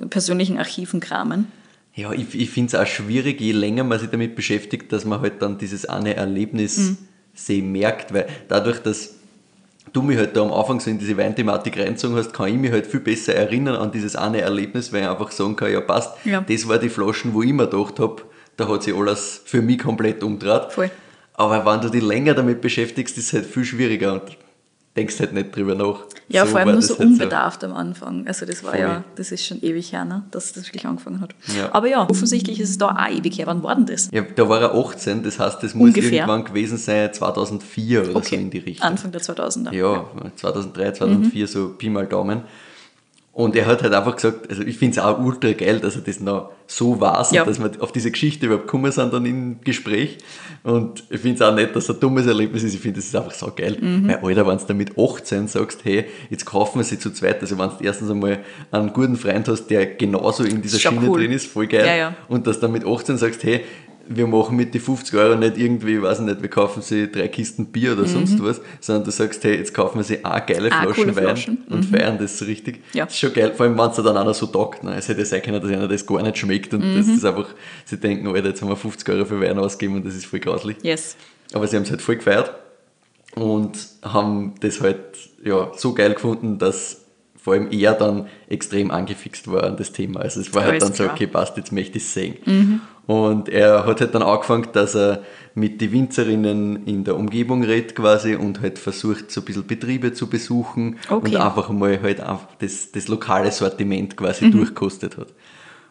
[0.09, 1.47] persönlichen Archiven kramen.
[1.95, 5.21] Ja, ich, ich finde es auch schwierig, je länger man sich damit beschäftigt, dass man
[5.21, 6.97] halt dann dieses eine Erlebnis mhm.
[7.33, 9.15] Sehr merkt, weil dadurch, dass
[9.91, 12.71] du mich halt da am Anfang so in diese Weinthematik reinzogen hast, kann ich mich
[12.71, 16.13] halt viel besser erinnern an dieses eine Erlebnis, weil ich einfach sagen kann, ja passt,
[16.25, 16.41] ja.
[16.41, 18.23] das war die Flaschen, wo ich mir gedacht habe,
[18.57, 20.71] da hat sich alles für mich komplett umgedreht.
[20.71, 20.91] Voll.
[21.35, 24.37] Aber wenn du dich länger damit beschäftigst, ist es halt viel schwieriger und
[24.95, 26.01] denkst halt nicht drüber nach.
[26.29, 27.67] Ja, so vor allem nur so unbedarft so.
[27.67, 28.27] am Anfang.
[28.27, 28.79] Also das war Voll.
[28.79, 31.33] ja, das ist schon ewig her, ne, dass das wirklich angefangen hat.
[31.57, 31.73] Ja.
[31.73, 33.47] Aber ja, offensichtlich ist es da auch ewig her.
[33.47, 34.09] Wann war denn das?
[34.11, 36.11] Ja, da war er 18, das heißt, das muss Ungefähr.
[36.11, 38.35] irgendwann gewesen sein 2004 oder okay.
[38.35, 38.87] so in die Richtung.
[38.87, 39.73] Anfang der 2000er.
[39.73, 41.47] Ja, 2003, 2004, mhm.
[41.47, 42.43] so Pi mal Daumen.
[43.35, 46.03] Und er hat halt einfach gesagt, also ich finde es auch ultra geil, dass er
[46.03, 47.41] das noch so weiß ja.
[47.41, 50.19] und dass wir auf diese Geschichte überhaupt gekommen sind dann im Gespräch.
[50.61, 52.75] Und ich finde es auch nett, dass es ein dummes Erlebnis ist.
[52.75, 53.77] Ich finde, das ist einfach so geil.
[53.81, 54.07] Mhm.
[54.07, 57.41] Weil, Alter, wenn du da mit 18 sagst, hey, jetzt kaufen wir sie zu zweit,
[57.41, 61.21] also wenn du erstens einmal einen guten Freund hast, der genauso in dieser Schiene cool.
[61.21, 61.87] drin ist, voll geil.
[61.87, 62.15] Ja, ja.
[62.27, 63.65] Und dass du dann mit 18 sagst, hey,
[64.07, 67.27] wir machen mit den 50 Euro nicht irgendwie, weiß ich nicht, wir kaufen sie drei
[67.29, 68.07] Kisten Bier oder mhm.
[68.07, 71.23] sonst was, sondern du sagst, hey, jetzt kaufen wir sie auch geile ah, Flaschen Wein
[71.23, 71.57] Flaschen.
[71.69, 71.95] und mhm.
[71.95, 72.81] feiern das so richtig.
[72.93, 73.05] Ja.
[73.05, 74.83] Das ist schon geil, vor allem wenn es dann einer so taugt.
[74.83, 74.95] Ne?
[74.95, 76.97] Es hätte sein können, dass einer das gar nicht schmeckt und mhm.
[76.97, 77.47] das ist einfach,
[77.85, 80.39] sie denken, Alter, jetzt haben wir 50 Euro für Wein ausgegeben und das ist voll
[80.39, 80.77] grauslich.
[80.81, 81.15] Yes.
[81.53, 82.51] Aber sie haben es halt voll gefeiert
[83.35, 84.99] und haben das halt
[85.43, 87.02] ja, so geil gefunden, dass
[87.43, 90.21] vor allem er dann extrem angefixt war an das Thema.
[90.21, 91.09] Also es war halt dann klar.
[91.09, 92.37] so, okay, passt, jetzt möchte ich es sehen.
[92.45, 92.81] Mhm.
[93.05, 97.95] Und er hat halt dann angefangen, dass er mit den Winzerinnen in der Umgebung redet
[97.95, 101.35] quasi und halt versucht, so ein bisschen Betriebe zu besuchen okay.
[101.35, 104.51] und einfach mal halt einfach das, das lokale Sortiment quasi mhm.
[104.51, 105.33] durchkostet hat.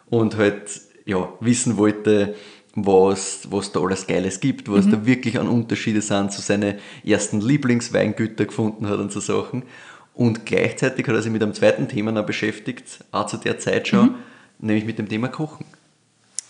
[0.09, 2.33] Und halt, ja, wissen wollte,
[2.75, 4.91] was, was da alles Geiles gibt, was mhm.
[4.91, 9.61] da wirklich an Unterschiede sind, so seine ersten Lieblingsweingüter gefunden hat und so Sachen.
[10.15, 13.87] Und gleichzeitig hat er sich mit einem zweiten Thema noch beschäftigt, auch zu der Zeit
[13.87, 14.15] schon, mhm.
[14.59, 15.65] nämlich mit dem Thema Kochen.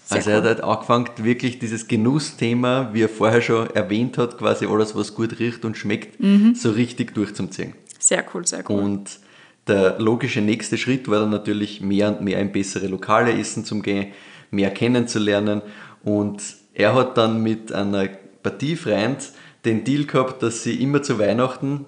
[0.06, 4.38] Sehr also er hat halt angefangen, wirklich dieses Genussthema, wie er vorher schon erwähnt hat,
[4.38, 6.56] quasi alles, was gut riecht und schmeckt, mhm.
[6.56, 7.74] so richtig durchzuziehen.
[8.00, 8.82] Sehr cool, sehr cool.
[8.82, 9.20] Und
[9.68, 13.80] der logische nächste Schritt war dann natürlich mehr und mehr in bessere Lokale essen zu
[13.80, 14.12] gehen,
[14.52, 15.62] mehr kennenzulernen.
[16.04, 16.42] Und
[16.74, 18.10] er hat dann mit einer
[18.42, 19.32] Partie Freund
[19.64, 21.86] den Deal gehabt, dass sie immer zu Weihnachten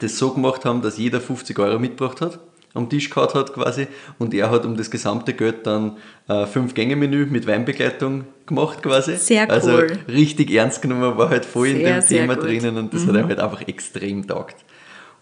[0.00, 2.38] das so gemacht haben, dass jeder 50 Euro mitgebracht hat
[2.74, 3.86] am Tisch gehabt hat quasi
[4.18, 5.96] und er hat um das gesamte Geld dann
[6.28, 9.16] äh, fünf Gänge Menü mit Weinbegleitung gemacht quasi.
[9.16, 9.82] Sehr also cool.
[9.82, 12.44] Also richtig ernst genommen, war halt voll sehr, in dem Thema gut.
[12.44, 13.08] drinnen und das mhm.
[13.08, 14.56] hat er halt einfach extrem taugt.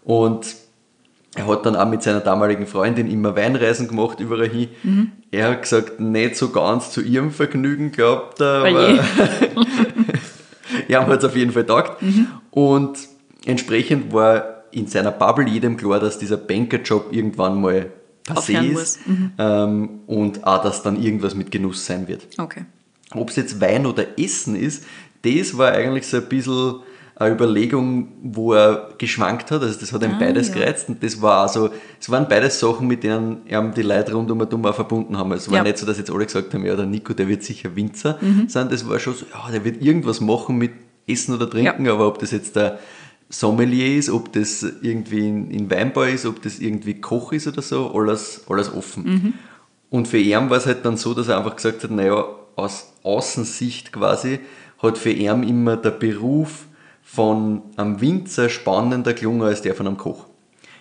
[0.03, 0.55] Und
[1.35, 4.69] er hat dann auch mit seiner damaligen Freundin immer Weinreisen gemacht, überall hin.
[4.83, 5.11] Mhm.
[5.31, 8.89] Er hat gesagt, nicht so ganz zu ihrem Vergnügen, glaubt er, aber
[10.87, 12.01] ja, hat es auf jeden Fall taugt.
[12.01, 12.27] Mhm.
[12.49, 12.97] Und
[13.45, 17.91] entsprechend war in seiner Bubble jedem klar, dass dieser Bankerjob irgendwann mal
[18.25, 19.31] passé ist mhm.
[19.37, 22.27] ähm, und auch, dass dann irgendwas mit Genuss sein wird.
[22.37, 22.65] Okay.
[23.11, 24.83] Ob es jetzt Wein oder Essen ist,
[25.23, 26.75] das war eigentlich so ein bisschen
[27.15, 29.63] eine Überlegung, wo er geschwankt hat.
[29.63, 30.55] Also das hat ihm ah, beides ja.
[30.55, 34.29] gereizt und das war also, es waren beides Sachen, mit denen ihm die Leute rund
[34.29, 35.31] um ihn auch verbunden haben.
[35.31, 35.63] Es war ja.
[35.63, 38.47] nicht so, dass jetzt alle gesagt haben, ja, der Nico, der wird sicher Winzer, mhm.
[38.47, 40.73] sondern das war schon so, ja, der wird irgendwas machen mit
[41.07, 41.93] Essen oder Trinken, ja.
[41.93, 42.77] aber ob das jetzt der
[43.29, 47.61] Sommelier ist, ob das irgendwie in, in Weinbau ist, ob das irgendwie Koch ist oder
[47.61, 49.03] so, alles, alles offen.
[49.03, 49.33] Mhm.
[49.89, 52.93] Und für ihn war es halt dann so, dass er einfach gesagt hat, naja, aus
[53.03, 54.39] Außensicht quasi
[54.79, 56.65] hat für ihn immer der Beruf
[57.03, 60.25] von einem Winzer spannender gelungen als der von einem Koch.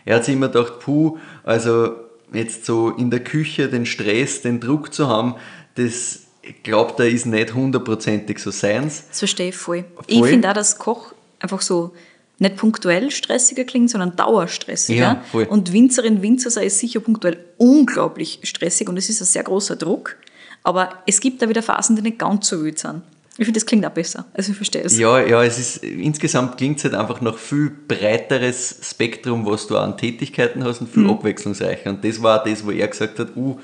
[0.05, 1.95] Er hat sich immer gedacht, puh, also
[2.33, 5.37] jetzt so in der Küche den Stress, den Druck zu haben,
[5.77, 6.23] das
[6.63, 9.05] glaubt er ist nicht hundertprozentig so seins.
[9.09, 9.85] Das verstehe ich voll.
[9.95, 10.05] voll.
[10.07, 11.93] Ich finde auch, dass Koch einfach so
[12.39, 15.01] nicht punktuell stressiger klingt, sondern dauerstressiger.
[15.01, 15.45] Ja, voll.
[15.45, 20.17] und Winzerin, Winzer sei sicher punktuell unglaublich stressig und es ist ein sehr großer Druck.
[20.63, 23.03] Aber es gibt da wieder Phasen, die nicht ganz so wild sind.
[23.39, 24.25] Ich finde, das klingt auch besser.
[24.33, 24.99] Also ich verstehe es.
[24.99, 29.77] Ja, ja, es ist, insgesamt klingt es halt einfach noch viel breiteres Spektrum, was du
[29.77, 31.11] an Tätigkeiten hast und viel mhm.
[31.11, 31.91] abwechslungsreicher.
[31.91, 33.61] Und das war das, wo er gesagt hat, uh,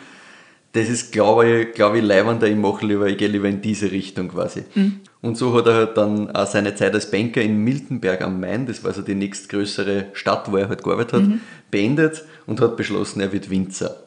[0.73, 3.91] das ist, glaube ich, glaube ich, leibender, ich mache lieber, ich gehe lieber in diese
[3.91, 4.65] Richtung quasi.
[4.75, 5.01] Mhm.
[5.23, 8.67] Und so hat er halt dann auch seine Zeit als Banker in Miltenberg am Main,
[8.67, 11.41] das war also die nächstgrößere Stadt, wo er halt gearbeitet hat, mhm.
[11.71, 14.03] beendet und hat beschlossen, er wird Winzer.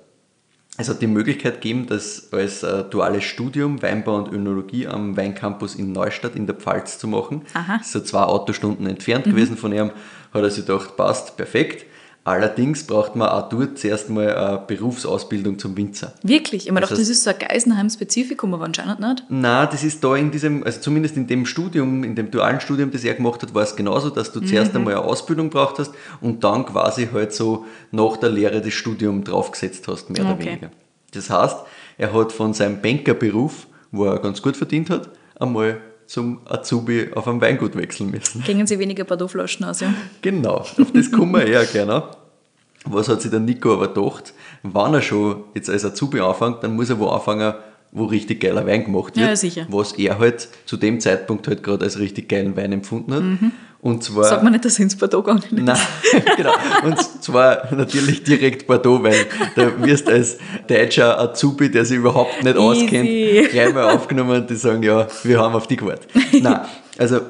[0.78, 5.75] Es hat die Möglichkeit gegeben, das als äh, duales Studium Weinbau und Önologie am Weincampus
[5.75, 7.43] in Neustadt in der Pfalz zu machen.
[7.54, 7.80] Aha.
[7.82, 9.32] So zwei Autostunden entfernt mhm.
[9.32, 9.91] gewesen von ihm.
[10.34, 11.86] Hat er sich gedacht, passt, perfekt.
[12.25, 16.11] Allerdings braucht man auch dort zuerst mal eine Berufsausbildung zum Winzer.
[16.23, 16.65] Wirklich?
[16.65, 19.23] Ich meine, das, das ist so ein Geisenheim-Spezifikum, aber anscheinend nicht.
[19.29, 22.89] Nein, das ist da in diesem, also zumindest in dem Studium, in dem dualen Studium,
[22.89, 24.47] das er gemacht hat, war es genauso, dass du mhm.
[24.47, 28.73] zuerst einmal eine Ausbildung braucht hast und dann quasi halt so nach der Lehre das
[28.73, 30.33] Studium draufgesetzt hast, mehr okay.
[30.33, 30.71] oder weniger.
[31.13, 31.57] Das heißt,
[31.99, 37.27] er hat von seinem Bankerberuf, wo er ganz gut verdient hat, einmal zum Azubi auf
[37.27, 38.43] einem Weingut wechseln müssen.
[38.43, 39.93] Gingen Sie weniger Bordeauxflaschen aus, ja?
[40.21, 42.03] Genau, auf das kommen wir eher gerne.
[42.85, 44.33] Was hat sich der Nico aber gedacht?
[44.61, 47.53] Wenn er schon jetzt als Azubi anfängt, dann muss er wo anfangen,
[47.95, 49.27] wo richtig geiler Wein gemacht wird.
[49.27, 49.65] Ja, sicher.
[49.69, 53.51] Was er halt zu dem Zeitpunkt halt gerade als richtig geilen Wein empfunden hat.
[53.81, 54.25] Und zwar.
[54.25, 55.51] Sag mal nicht, dass ins Bordeaux gegangen ist.
[55.51, 55.77] Nein,
[56.38, 56.53] genau.
[56.84, 62.58] Und zwar natürlich direkt Bordeaux, weil da wirst als deutscher Azubi, der sich überhaupt nicht
[62.58, 62.84] Easy.
[62.84, 66.10] auskennt, gleich mal aufgenommen und die sagen, ja, wir haben auf die gewartet.
[66.41, 66.62] Nein,
[66.97, 67.21] also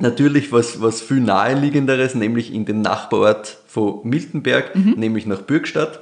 [0.00, 6.00] natürlich was, was viel naheliegenderes, nämlich in den Nachbarort von Miltenberg, nämlich nach Bürgstadt.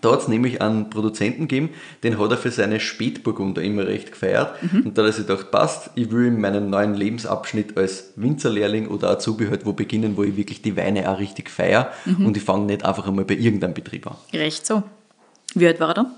[0.00, 1.70] Da hat es nämlich einen Produzenten gegeben,
[2.02, 4.54] den hat er für seine Spätburgunder immer recht gefeiert.
[4.84, 8.88] Und da hat er sich gedacht, passt, ich will in meinem neuen Lebensabschnitt als Winzerlehrling
[8.88, 11.92] oder Azubi halt wo beginnen, wo ich wirklich die Weine auch richtig feiere.
[12.06, 14.16] Und ich fange nicht einfach einmal bei irgendeinem Betrieb an.
[14.32, 14.82] Recht so.
[15.54, 16.10] Wie alt war er da?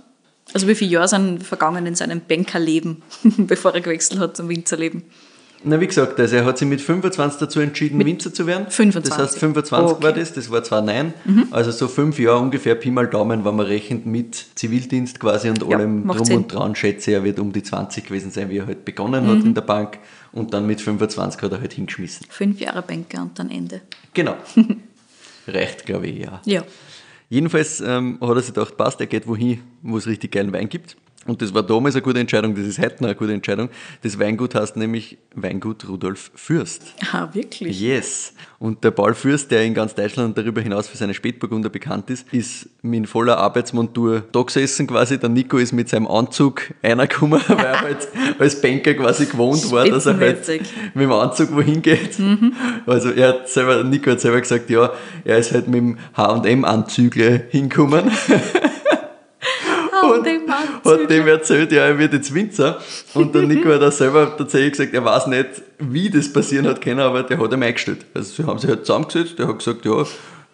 [0.52, 3.02] Also wie viele Jahre sind vergangen in seinem Bankerleben,
[3.36, 5.04] bevor er gewechselt hat zum Winzerleben?
[5.62, 8.70] Na, wie gesagt, also er hat sich mit 25 dazu entschieden, Winzer zu werden.
[8.70, 9.10] 25.
[9.10, 10.02] Das heißt, 25 Okay.
[10.04, 11.12] war das, das war 2009.
[11.50, 15.60] Also so fünf Jahre ungefähr, Pi mal Daumen, wenn man rechnet mit Zivildienst quasi und
[15.68, 16.36] Ja, allem drum Sinn.
[16.38, 19.44] und dran, schätze er wird um die 20 gewesen sein, wie er halt begonnen hat
[19.44, 19.98] in der Bank.
[20.32, 22.26] Und dann mit 25 hat er halt hingeschmissen.
[22.30, 23.82] Fünf Jahre Banker und dann Ende.
[24.14, 24.36] Genau.
[25.46, 26.40] Reicht, glaube ich, ja.
[26.46, 26.62] Ja.
[27.28, 30.68] Jedenfalls ähm, hat er sich gedacht, passt, er geht wohin, wo es richtig geilen Wein
[30.68, 30.96] gibt.
[31.30, 33.68] Und das war damals eine gute Entscheidung, das ist heute noch eine gute Entscheidung.
[34.02, 36.82] Das Weingut heißt nämlich Weingut Rudolf Fürst.
[37.12, 37.80] Ah, wirklich?
[37.80, 38.32] Yes.
[38.58, 42.10] Und der Paul Fürst, der in ganz Deutschland und darüber hinaus für seine Spätburgunder bekannt
[42.10, 45.20] ist, ist mit voller Arbeitsmontur da gesessen quasi.
[45.20, 48.08] Der Nico ist mit seinem Anzug reingekommen, weil er halt
[48.40, 52.18] als Banker quasi gewohnt war, dass er halt mit dem Anzug wohin geht.
[52.86, 54.92] Also er hat selber, Nico hat selber gesagt, ja,
[55.24, 58.10] er ist halt mit dem H&M-Anzügle hingekommen.
[60.02, 60.46] Und dem
[60.90, 62.80] hat dem erzählt, ja, er wird jetzt Winzer.
[63.14, 65.48] Und der Nico hat auch selber tatsächlich gesagt, er weiß nicht,
[65.78, 68.04] wie das passieren hat können, aber der hat ihm eingestellt.
[68.14, 70.02] Also sie haben sich halt zusammengesetzt, der hat gesagt, ja,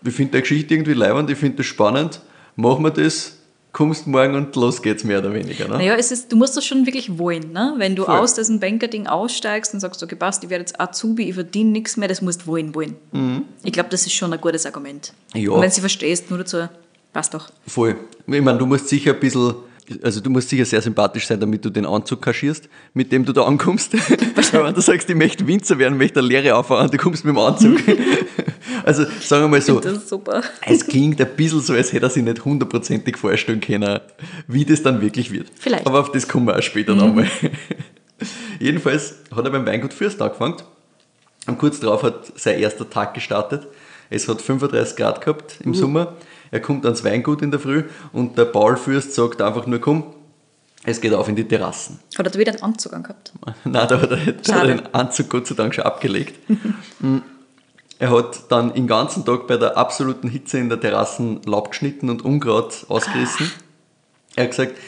[0.04, 2.20] ich finde die Geschichte irgendwie leibend, ich finde das spannend,
[2.54, 3.36] machen wir das,
[3.76, 5.68] kommst morgen und los geht's mehr oder weniger.
[5.68, 5.76] Ne?
[5.76, 7.52] Naja, es ist, du musst das schon wirklich wollen.
[7.52, 7.74] Ne?
[7.76, 8.16] Wenn du Voll.
[8.16, 11.98] aus diesem Banker-Ding aussteigst und sagst, okay, passt, ich werde jetzt Azubi, ich verdiene nichts
[11.98, 12.96] mehr, das musst du wollen, wollen.
[13.64, 15.12] Ich glaube, das ist schon ein gutes Argument.
[15.34, 15.40] Mhm.
[15.40, 15.50] Ja.
[15.50, 16.68] Und wenn du verstehst, nur dazu,
[17.12, 17.50] passt doch.
[17.66, 17.96] Voll.
[18.26, 19.56] Ich meine, du musst sicher ein bisschen,
[20.02, 23.32] also du musst sicher sehr sympathisch sein, damit du den Anzug kaschierst, mit dem du
[23.32, 23.92] da ankommst.
[24.52, 27.34] Weil wenn du sagst, ich möchte Winzer werden, möchte eine Lehre auffahren, du kommst mit
[27.34, 27.78] dem Anzug.
[28.84, 30.42] also sagen wir mal so, Das ist super.
[30.66, 34.00] es klingt ein bisschen so, als hätte er sich nicht hundertprozentig vorstellen können,
[34.48, 35.48] wie das dann wirklich wird.
[35.54, 35.86] Vielleicht.
[35.86, 37.30] Aber auf das kommen wir auch später nochmal.
[38.58, 40.56] Jedenfalls hat er beim Weingut Fürst angefangen
[41.46, 43.66] und kurz darauf hat sein erster Tag gestartet.
[44.08, 46.14] Es hat 35 Grad gehabt im Sommer.
[46.56, 50.04] Er kommt ans Weingut in der Früh und der Paul Fürst sagt einfach nur, komm,
[50.84, 51.98] es geht auf in die Terrassen.
[52.16, 53.34] Hat er wieder einen Anzug angehabt?
[53.64, 56.34] Nein, da hat er, da hat er den Anzug Gott sei Dank schon abgelegt.
[57.00, 57.18] Mm.
[57.98, 62.08] er hat dann den ganzen Tag bei der absoluten Hitze in der Terrassen Laub geschnitten
[62.08, 63.52] und Unkraut ausgerissen.
[64.34, 64.78] Er hat gesagt,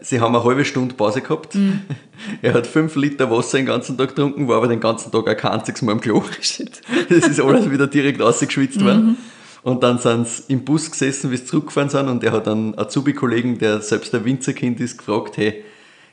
[0.00, 1.58] sie haben eine halbe Stunde Pause gehabt.
[2.42, 5.36] Er hat fünf Liter Wasser den ganzen Tag getrunken, war aber den ganzen Tag auch
[5.36, 6.22] kein einziges Mal im Klo.
[6.40, 6.82] Shit.
[7.08, 9.16] Das ist alles wieder direkt ausgeschwitzt worden.
[9.62, 12.08] Und dann sind sie im Bus gesessen, wie sie zurückgefahren sind.
[12.08, 15.62] Und er hat einen Azubi-Kollegen, der selbst ein Winzerkind ist, gefragt, hey,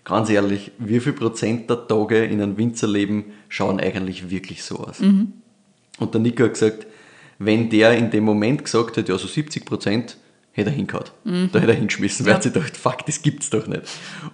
[0.03, 4.99] ganz ehrlich, wie viel Prozent der Tage in einem Winzerleben schauen eigentlich wirklich so aus?
[4.99, 6.87] Und der Nico hat gesagt,
[7.39, 10.17] wenn der in dem Moment gesagt hätte, ja, so 70 Prozent,
[10.51, 11.05] hätte er hingehauen.
[11.53, 12.41] Da hätte er hingeschmissen, weil Ja.
[12.41, 13.83] sich gedacht, fuck, das gibt's doch nicht.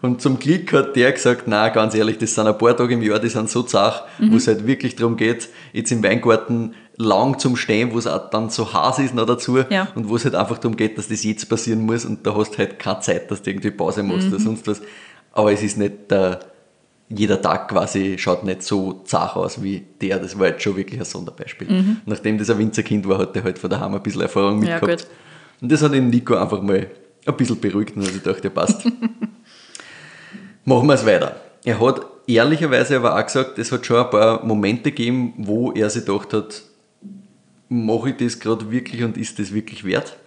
[0.01, 3.01] Und zum Glück hat der gesagt, na, ganz ehrlich, das sind ein paar Tage im
[3.01, 7.39] Jahr, die sind so zart, wo es halt wirklich darum geht, jetzt im Weingarten lang
[7.39, 9.87] zum Stehen, wo es auch dann so heiß ist noch dazu Ja.
[9.95, 12.51] und wo es halt einfach darum geht, dass das jetzt passieren muss und da hast
[12.53, 14.81] du halt keine Zeit, dass du irgendwie Pause machst oder sonst was.
[15.31, 16.39] Aber es ist nicht der,
[17.09, 20.19] jeder Tag quasi schaut nicht so zart aus wie der.
[20.19, 21.97] Das war jetzt schon wirklich ein Sonderbeispiel.
[22.05, 25.03] Nachdem das ein Winzerkind war, hat er halt von daheim ein bisschen Erfahrung Ja, mitgehabt.
[25.03, 25.07] gut.
[25.61, 26.87] und das hat den Nico einfach mal
[27.25, 28.85] ein bisschen beruhigt und hat sich gedacht, ja passt.
[30.65, 31.35] Machen wir es weiter.
[31.65, 35.89] Er hat ehrlicherweise aber auch gesagt, es hat schon ein paar Momente gegeben, wo er
[35.89, 36.61] sich gedacht hat,
[37.73, 40.17] mache ich das gerade wirklich und ist das wirklich wert?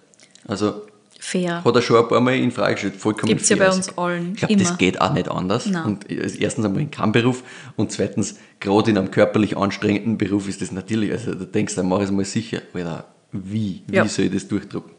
[0.46, 0.82] Also
[1.18, 1.64] Fair.
[1.64, 3.74] hat er schon ein paar Mal in Frage gestellt, vollkommen Gibt's ja bei fair.
[3.74, 5.66] uns allen, Ich glaube, das geht auch nicht anders.
[5.66, 5.84] Nein.
[5.84, 7.42] Und erstens einmal in keinem Beruf
[7.76, 11.82] und zweitens, gerade in einem körperlich anstrengenden Beruf ist das natürlich, also da denkst du,
[11.82, 14.06] mach ich es mal sicher, Alter, wie, wie Ja.
[14.06, 14.92] soll ich das durchdrucken?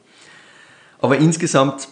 [0.99, 1.87] Aber insgesamt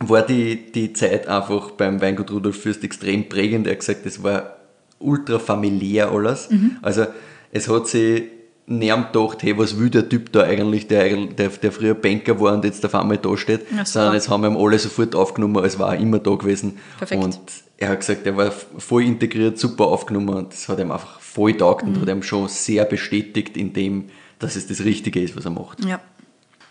[0.00, 3.66] war die, die Zeit einfach beim Weingut Rudolf Fürst extrem prägend.
[3.66, 4.56] Er hat gesagt, das war
[4.98, 6.48] ultra familiär alles.
[6.82, 7.06] Also
[7.52, 8.24] es hat sich
[8.66, 12.54] niemand gedacht, hey, was will der Typ da eigentlich, der, der, der früher Banker war
[12.54, 15.58] und jetzt auf einmal da steht, Ach sondern jetzt haben wir ihn alle sofort aufgenommen,
[15.58, 16.78] als war er immer da gewesen.
[16.98, 17.22] Perfekt.
[17.22, 17.38] Und
[17.78, 21.54] er hat gesagt, er war voll integriert, super aufgenommen und das hat ihm einfach voll
[21.56, 21.94] taugt Mhm.
[21.94, 24.06] und hat ihm schon sehr bestätigt in dem,
[24.38, 25.84] dass es das Richtige ist, was er macht.
[25.84, 26.00] Ja.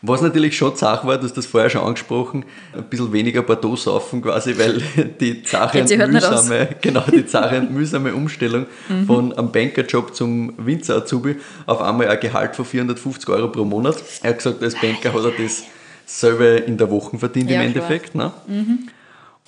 [0.07, 3.75] Was natürlich schon Sache war, du hast das vorher schon angesprochen, ein bisschen weniger Bordeaux
[3.75, 4.81] saufen quasi, weil
[5.19, 8.67] die sich halt mühsame, genau, die Sache mühsame Umstellung
[9.07, 13.97] von einem Bankerjob zum Winzer-Azubi auf einmal ein Gehalt von 450 Euro pro Monat.
[14.21, 15.63] Er hat gesagt, als Banker hat er das
[16.05, 17.67] selber in der Woche verdient Ja, im.
[17.67, 18.15] Endeffekt.
[18.15, 18.31] Ne?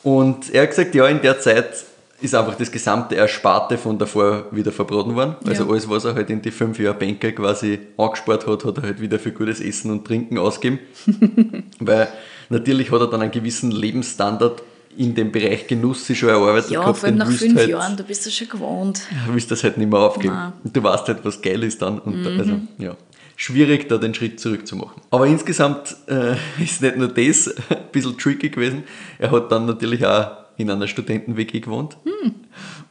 [0.04, 1.86] Und er hat gesagt, ja, in der Zeit
[2.20, 5.36] ist einfach das gesamte Ersparte von davor wieder verbraten worden.
[5.46, 5.70] Also Ja.
[5.70, 9.00] alles, was er halt in die fünf Jahre Banker quasi angespart hat, hat er halt
[9.02, 10.80] wieder für gutes Essen und Trinken ausgegeben.
[11.80, 12.08] Weil
[12.50, 14.64] natürlich hat er dann einen gewissen Lebensstandard
[14.98, 16.98] in dem Bereich Genuss sich schon erarbeitet Ja, gehabt.
[16.98, 19.02] vor allem nach fünf halt, Jahren, du bist ja schon gewohnt.
[19.30, 20.34] willst das halt nicht mehr aufgeben.
[20.34, 20.54] Nein.
[20.64, 22.00] Und du weißt halt, was geil ist dann.
[22.00, 22.40] Und da, Mhm.
[22.40, 22.96] also, ja,
[23.36, 25.00] schwierig, da den Schritt zurückzumachen.
[25.12, 28.86] Aber insgesamt äh, ist nicht nur das ein bisschen tricky gewesen.
[29.20, 31.98] Er hat dann natürlich auch in einer Studenten-WG gewohnt.
[32.04, 32.34] Hm.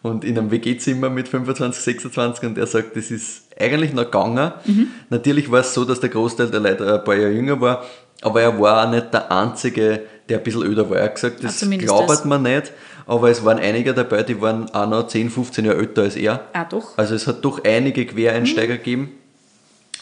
[0.03, 4.53] Und in einem WG-Zimmer mit 25, 26 und er sagt, das ist eigentlich noch gegangen.
[4.65, 4.89] Mhm.
[5.11, 7.85] Natürlich war es so, dass der Großteil der Leute ein paar Jahre jünger war,
[8.23, 10.99] aber er war auch nicht der Einzige, der ein bisschen öder war.
[10.99, 12.73] Er hat gesagt, das zumindest glaubt man nicht,
[13.07, 16.47] aber es waren einige dabei, die waren auch noch 10, 15 Jahre älter als er.
[16.53, 16.97] Ah, doch.
[16.97, 19.11] Also es hat doch einige Quereinsteiger gegeben.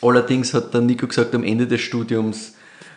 [0.03, 2.55] Allerdings hat der Nico gesagt, am Ende des Studiums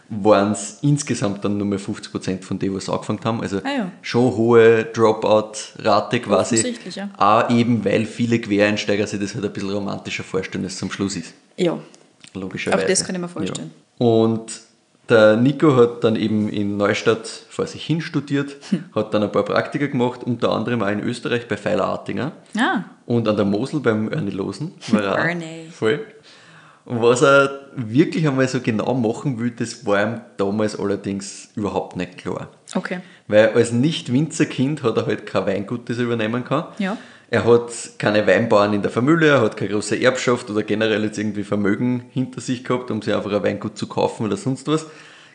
[0.10, 3.42] waren es insgesamt dann nur mehr 50% von denen, was angefangen haben.
[3.42, 3.92] Also Ah ja.
[4.02, 6.76] schon hohe Dropout-Rate quasi.
[6.92, 7.10] Ja.
[7.18, 10.92] Auch eben, weil viele Quereinsteiger sich das halt ein bisschen romantischer vorstellen, als es zum
[10.92, 11.34] Schluss ist.
[11.58, 11.78] Ja.
[12.34, 12.84] Logischerweise.
[12.84, 13.72] Auch das kann ich mir vorstellen.
[14.00, 14.06] Ja.
[14.06, 14.62] Und
[15.10, 18.84] der Nico hat dann eben in Neustadt vor sich hin studiert, Hm.
[18.94, 22.34] hat dann ein paar Praktika gemacht, unter anderem auch in Österreich bei Feiler Artinger.
[22.58, 24.74] Ah, Und an der Mosel beim Ernie Losen.
[24.90, 25.70] War er Ernie.
[25.72, 26.06] Voll.
[26.86, 31.96] Und was er wirklich einmal so genau machen will, das war ihm damals allerdings überhaupt
[31.96, 32.50] nicht klar.
[32.74, 33.00] okay.
[33.28, 36.66] Weil als Nicht-Winzerkind hat er halt kein Weingut, das er übernehmen kann.
[36.80, 36.98] Ja.
[37.30, 41.20] Er hat keine Weinbauern in der Familie, er hat keine große Erbschaft oder generell jetzt
[41.20, 44.88] irgendwie Vermögen hinter sich gehabt, um sich einfach ein Weingut zu kaufen oder sonst was.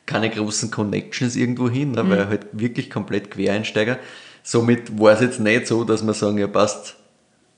[0.05, 3.98] Keine großen Connections irgendwo hin, ne, weil er halt wirklich komplett Quereinsteiger.
[4.42, 6.96] Somit war es jetzt nicht so, dass man sagen, ja passt,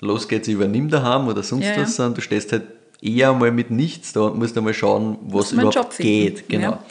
[0.00, 1.80] los geht's, ich übernimm daheim oder sonst ja.
[1.80, 2.64] was, sondern du stehst halt
[3.04, 6.48] eher mal mit nichts da und musst einmal schauen, was überhaupt geht.
[6.48, 6.70] Genau.
[6.70, 6.84] Ja.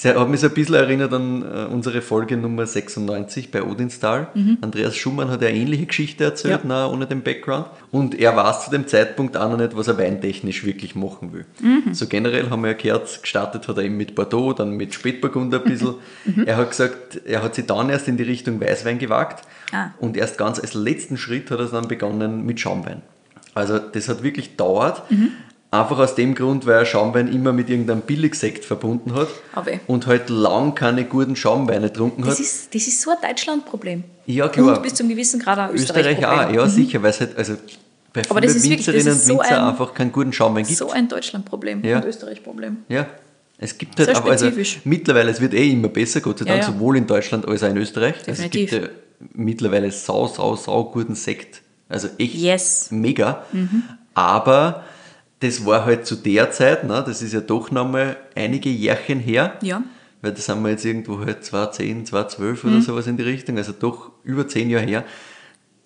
[0.00, 4.28] Es hat mich so ein bisschen erinnert an äh, unsere Folge Nummer 96 bei Odinstal.
[4.60, 6.70] Andreas Schumann hat ja eine ähnliche Geschichte erzählt, Mhm.
[6.70, 6.86] Ja.
[6.86, 7.66] na, ohne den Background.
[7.90, 11.46] Und er weiß zu dem Zeitpunkt auch noch nicht, was er weintechnisch wirklich machen will.
[11.60, 11.94] Mhm.
[11.94, 15.58] So generell haben wir ja gehört, gestartet hat er eben mit Bordeaux, dann mit Spätburgunder
[15.58, 15.94] ein bisschen.
[16.26, 16.44] Mhm.
[16.46, 19.42] Er hat gesagt, er hat sich dann erst in die Richtung Weißwein gewagt.
[19.72, 19.88] Ah.
[19.98, 23.02] Und erst ganz als letzten Schritt hat er dann begonnen mit Schaumwein.
[23.52, 25.10] Also das hat wirklich dauert.
[25.10, 25.32] Mhm.
[25.70, 29.80] Einfach aus dem Grund, weil er Schaumwein immer mit irgendeinem Billigsekt verbunden hat Aber eh.
[29.86, 32.30] und halt lang keine guten Schaumweine getrunken hat.
[32.30, 34.04] Das ist, das ist so ein Deutschland-Problem.
[34.24, 34.76] Ja, klar.
[34.78, 36.54] Und bis zum gewissen Grad auch Österreich auch, Österreich-Problem.
[36.58, 37.54] ja sicher, weil es halt also
[38.14, 40.78] bei Aber vielen wirklich- Winzerinnen ist und so Winzer ein- einfach keinen guten Schaumwein gibt.
[40.78, 41.98] So ein Deutschland-Problem Ja.
[41.98, 42.78] und Österreich-Problem.
[42.88, 43.06] Ja.
[43.58, 44.50] Es gibt halt auch, also
[44.84, 46.72] mittlerweile, es wird eh immer besser, Gott sei Ja, Dank, ja.
[46.72, 48.14] sowohl in Deutschland als auch in Österreich.
[48.22, 48.72] Definitiv.
[48.72, 51.60] Also es gibt ja mittlerweile sau, sau, sau guten Sekt.
[51.90, 52.88] Also echt Yes.
[52.90, 53.44] mega.
[54.14, 54.84] Aber
[55.40, 59.54] das war halt zu der Zeit, ne, das ist ja doch nochmal einige Jährchen her.
[59.62, 59.82] Ja.
[60.20, 62.70] Weil das haben wir jetzt irgendwo halt 2010, 2012 Mhm.
[62.72, 65.04] oder sowas in die Richtung, also doch über zehn Jahre her.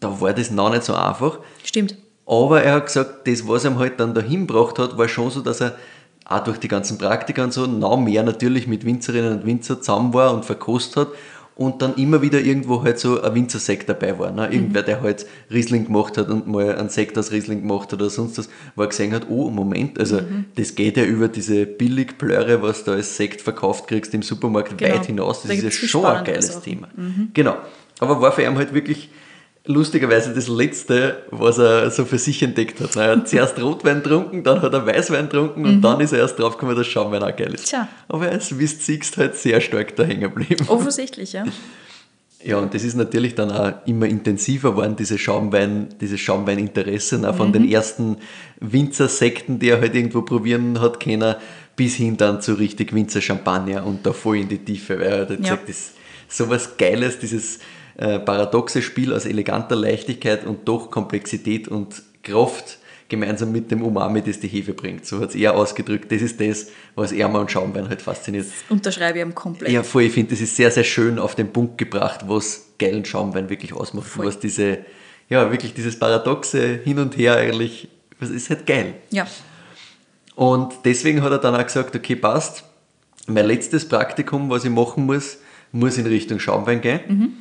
[0.01, 1.39] Da war das noch nicht so einfach.
[1.63, 1.97] Stimmt.
[2.25, 5.43] Aber er hat gesagt, das, was er halt dann dahin gebracht hat, war schon so,
[5.43, 5.77] dass er
[6.25, 10.15] auch durch die ganzen Praktika und so noch mehr natürlich mit Winzerinnen und Winzer zusammen
[10.15, 11.09] war und verkostet hat
[11.55, 14.31] und dann immer wieder irgendwo halt so ein Winzersekt dabei war.
[14.33, 14.53] Ne?
[14.53, 18.11] Irgendwer, der halt Riesling gemacht hat und mal einen Sekt aus Riesling gemacht hat oder
[18.11, 20.21] sonst was, wo er gesehen hat, oh, Moment, also
[20.57, 24.95] das geht ja über diese Billigplöre, was du als Sekt verkauft kriegst im Supermarkt, Genau.
[24.95, 25.43] weit hinaus.
[25.43, 26.61] Das Da ist ja schon ein geiles.
[26.61, 26.89] Thema.
[27.35, 27.57] Genau.
[28.01, 29.11] Aber war für ihn halt wirklich
[29.65, 32.97] lustigerweise das Letzte, was er so für sich entdeckt hat.
[32.97, 36.39] Er hat zuerst Rotwein getrunken, dann hat er Weißwein getrunken und dann ist er erst
[36.39, 37.67] draufgekommen, dass Schaumwein auch geil ist.
[37.67, 37.69] Mhm.
[37.71, 37.89] Tja.
[38.09, 40.65] Aber er ist, wie du siehst, halt sehr stark da hängen geblieben.
[40.69, 41.45] Offensichtlich, ja.
[42.45, 47.37] Ja, und das ist natürlich dann auch immer intensiver geworden, diese Schaumwein, dieses Schaumweininteresse, auch
[47.37, 48.17] von den ersten
[48.59, 51.37] Winzersekten, die er halt irgendwo probieren hat können,
[51.77, 55.29] bis hin dann zu richtig Winzer-Champagner und da voll in die Tiefe, weil er hat
[55.29, 55.55] halt Ja.
[55.55, 55.93] gesagt, das ist
[56.29, 57.61] sowas Geiles, dieses
[57.97, 62.79] äh, paradoxe Spiel aus eleganter Leichtigkeit und doch Komplexität und Kraft
[63.13, 65.05] gemeinsam mit dem Umami, das die Hefe bringt.
[65.05, 66.11] So hat es er ausgedrückt.
[66.11, 68.47] Das ist das, was Erma und Schaumwein halt fasziniert.
[68.71, 69.71] Unterschreibe ich ihm komplett.
[69.71, 73.05] Ja, voll, ich finde, das ist sehr, sehr schön auf den Punkt gebracht, was geilen
[73.05, 74.07] Schaumwein wirklich ausmacht.
[74.07, 74.27] Voll.
[74.27, 74.79] Was diese,
[75.29, 77.89] ja, wirklich dieses Paradoxe hin und her eigentlich,
[78.19, 78.95] das ist halt geil.
[79.11, 79.27] Ja.
[80.35, 82.65] Und deswegen hat er dann auch gesagt, okay, passt.
[83.27, 85.37] Mein letztes Praktikum, was ich machen muss,
[85.71, 87.37] muss in Richtung Schaumwein gehen,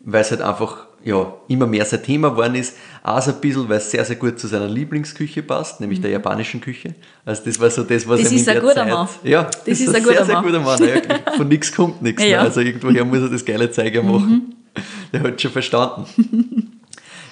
[0.00, 2.76] weil es halt einfach ja, immer mehr sein Thema geworden ist.
[3.02, 6.10] Auch so ein bisschen, weil es sehr, sehr gut zu seiner Lieblingsküche passt, nämlich der
[6.10, 6.94] japanischen Küche.
[7.24, 9.08] Also das war so das, was Das ist in ein der guter Zeit, Mann.
[9.24, 10.44] Ja, das, ist ist ein guter sehr, sehr Mann.
[10.44, 10.78] guter Mann.
[10.86, 12.22] Ja, von nichts kommt nichts.
[12.22, 12.38] Ja.
[12.42, 12.48] Ne?
[12.48, 14.54] Also irgendwoher muss er das geile Zeug ja machen.
[15.12, 16.76] Der hat schon verstanden.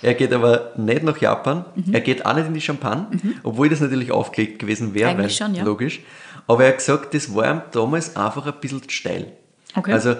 [0.00, 1.92] Er geht aber nicht nach Japan, Mhm.
[1.92, 3.06] er geht auch nicht in die Champagne,
[3.42, 5.64] obwohl das natürlich aufgelegt gewesen wäre, weil schon, ja.
[5.64, 6.02] logisch.
[6.46, 9.32] Aber er hat gesagt, das war ihm damals einfach ein bisschen steil.
[9.74, 9.92] Okay.
[9.92, 10.14] Also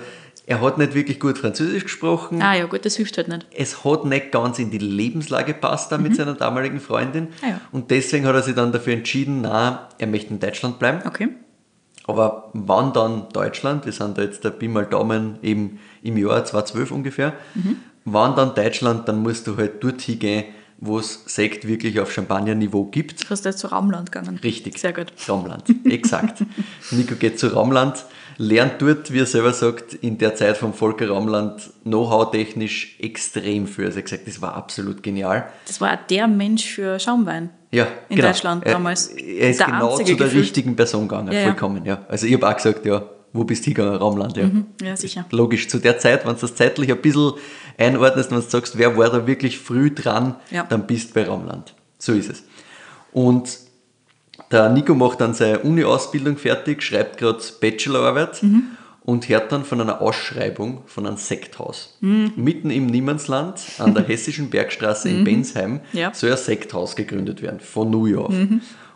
[0.49, 3.47] er hat nicht wirklich gut Französisch gesprochen, Ah ja, gut, das hilft halt nicht.
[3.55, 7.29] es hat nicht ganz in die Lebenslage passt da mit seiner damaligen Freundin.
[7.43, 7.61] Ah ja.
[7.71, 11.03] Und deswegen hat er sich dann dafür entschieden, na, er möchte in Deutschland bleiben.
[11.07, 11.29] Okay.
[12.07, 16.43] Aber wann dann Deutschland, wir sind da jetzt der Pi mal Daumen eben im Jahr
[16.43, 17.35] 2012 ungefähr,
[18.07, 20.45] wann dann Deutschland, dann musst du halt dort hingehen,
[20.79, 23.25] wo es Sekt wirklich auf Champagner-Niveau gibt.
[23.25, 24.39] Du hast jetzt zu Raumland gegangen.
[24.43, 24.79] Richtig.
[24.79, 25.13] Sehr gut.
[25.29, 26.43] Raumland, exakt.
[26.93, 28.05] Nico geht zu Raumland,
[28.41, 33.87] lernt dort, wie er selber sagt, in der Zeit vom Volker Raumland know-how-technisch extrem viel.
[33.87, 35.49] Also er hat gesagt, das war absolut genial.
[35.67, 37.51] Das war auch der Mensch für Schaumwein.
[37.71, 38.29] Ja, In genau.
[38.29, 39.09] Deutschland er, damals.
[39.09, 40.43] Er ist Der genau zu der gefühlt.
[40.43, 42.05] richtigen Person gegangen, Ja, vollkommen, ja.
[42.09, 43.97] Also ich habe auch gesagt, ja, wo bist du hingegangen?
[43.97, 44.51] Raumland, ja.
[44.83, 45.27] Ja, sicher.
[45.31, 47.33] Logisch, zu der Zeit, wenn du das zeitlich ein bisschen
[47.77, 50.63] einordnest, wenn du sagst, wer war da wirklich früh dran, Ja.
[50.63, 51.75] dann bist du bei Raumland.
[51.99, 52.45] So ist es.
[53.13, 53.59] Und
[54.51, 58.43] der Nico macht dann seine Uni-Ausbildung fertig, schreibt gerade Bachelorarbeit
[59.03, 61.97] und hört dann von einer Ausschreibung von einem Sekthaus.
[62.01, 66.13] Mitten im Niemandsland an der Hessischen Bergstraße in Bensheim Ja.
[66.15, 68.33] soll ein Sekthaus gegründet werden, von New York.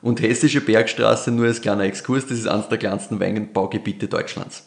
[0.00, 4.64] Und Hessische Bergstraße, nur als kleiner Exkurs, das ist eines der kleinsten Weinbaugebiete Deutschlands.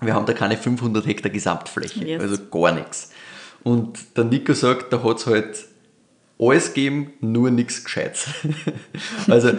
[0.00, 2.22] Wir haben da keine 500 Hektar Gesamtfläche, Yes.
[2.22, 3.10] also gar nichts.
[3.64, 5.64] Und der Nico sagt, da hat es halt
[6.38, 8.28] alles gegeben, nur nichts Gescheites.
[9.28, 9.50] also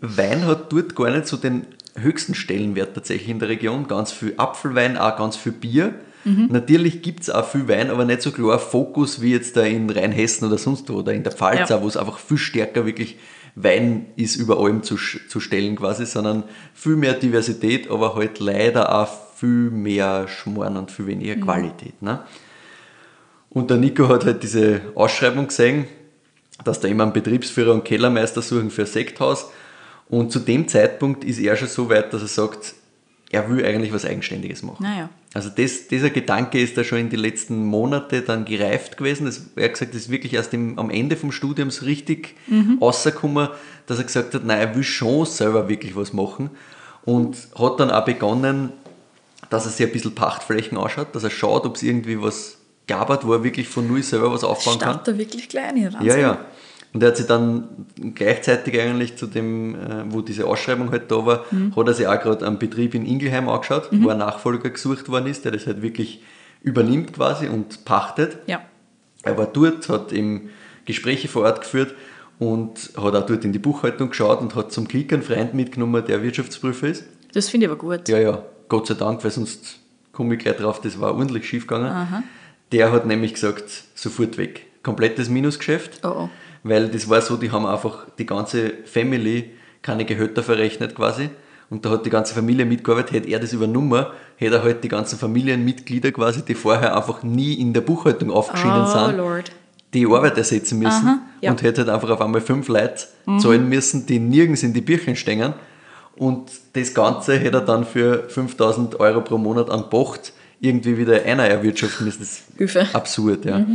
[0.00, 1.66] Wein hat dort gar nicht so den
[1.96, 3.86] höchsten Stellenwert tatsächlich in der Region.
[3.86, 5.94] Ganz viel Apfelwein, auch ganz viel Bier.
[6.26, 9.90] Natürlich gibt es auch viel Wein, aber nicht so klar Fokus wie jetzt da in
[9.90, 11.82] Rheinhessen oder sonst wo oder in der Pfalz, Ja.
[11.82, 13.18] wo es einfach viel stärker wirklich
[13.56, 18.98] Wein ist über allem zu, zu stellen quasi, sondern viel mehr Diversität, aber halt leider
[18.98, 22.00] auch viel mehr Schmoren und viel weniger Qualität.
[22.00, 22.20] Ne?
[23.50, 25.84] Und der Nico hat halt diese Ausschreibung gesehen,
[26.62, 29.50] dass da immer einen Betriebsführer und Kellermeister suchen für ein Sekthaus.
[30.08, 32.74] Und zu dem Zeitpunkt ist er schon so weit, dass er sagt,
[33.30, 34.84] er will eigentlich was Eigenständiges machen.
[34.84, 35.08] Naja.
[35.32, 39.24] Also das, dieser Gedanke ist da schon in den letzten Monaten dann gereift gewesen.
[39.24, 42.36] Das, er hat gesagt, das ist wirklich erst im, am Ende vom Studium so richtig
[42.80, 43.48] rausgekommen,
[43.86, 46.50] dass er gesagt hat, nein, er will schon selber wirklich was machen.
[47.04, 48.72] Und hat dann auch begonnen,
[49.50, 52.53] dass er sich ein bisschen Pachtflächen anschaut, dass er schaut, ob es irgendwie was
[52.86, 54.92] gab, wo er wirklich von null selber was aufbauen kann.
[54.92, 55.90] Start da wirklich klein hier.
[56.02, 56.38] Ja, ja.
[56.92, 61.26] Und er hat sich dann gleichzeitig eigentlich zu dem, äh, wo diese Ausschreibung halt da
[61.26, 61.44] war,
[61.76, 65.26] hat er sich auch gerade einen Betrieb in Ingelheim angeschaut, wo ein Nachfolger gesucht worden
[65.26, 66.22] ist, der das halt wirklich
[66.62, 68.38] übernimmt quasi und pachtet.
[68.46, 68.60] Ja.
[69.24, 70.50] Er war dort, hat eben
[70.84, 71.94] Gespräche vor Ort geführt
[72.38, 76.04] und hat auch dort in die Buchhaltung geschaut und hat zum Glück einen Freund mitgenommen,
[76.06, 77.04] der Wirtschaftsprüfer ist.
[77.32, 78.08] Das finde ich aber gut.
[78.08, 79.80] Ja, ja, Gott sei Dank, weil sonst
[80.12, 82.24] komme ich gleich drauf, das war ordentlich schief gegangen.
[82.74, 83.64] Der hat nämlich gesagt,
[83.94, 84.66] sofort weg.
[84.82, 86.00] Komplettes Minusgeschäft.
[86.04, 86.28] Oh, oh.
[86.64, 89.50] Weil das war so, die haben einfach die ganze Family
[89.80, 91.30] keine Gehälter verrechnet quasi.
[91.70, 94.06] Und da hat die ganze Familie mitgearbeitet, hätte er das übernommen,
[94.36, 98.82] hätte er halt die ganzen Familienmitglieder quasi, die vorher einfach nie in der Buchhaltung aufgeschieden
[98.82, 99.52] Oh, sind, Lord.
[99.94, 101.50] die Arbeit ersetzen müssen Aha, ja.
[101.52, 103.04] und hätte halt einfach auf einmal fünf Leute
[103.38, 105.54] zahlen müssen, die nirgends in die Birchen stehen.
[106.16, 110.32] Und das Ganze hätte er dann für 5000 Euro pro Monat an Pacht
[110.64, 112.20] irgendwie wieder einer erwirtschaften müssen.
[112.20, 112.88] Das ist Hilfe.
[112.92, 113.66] absurd, ja.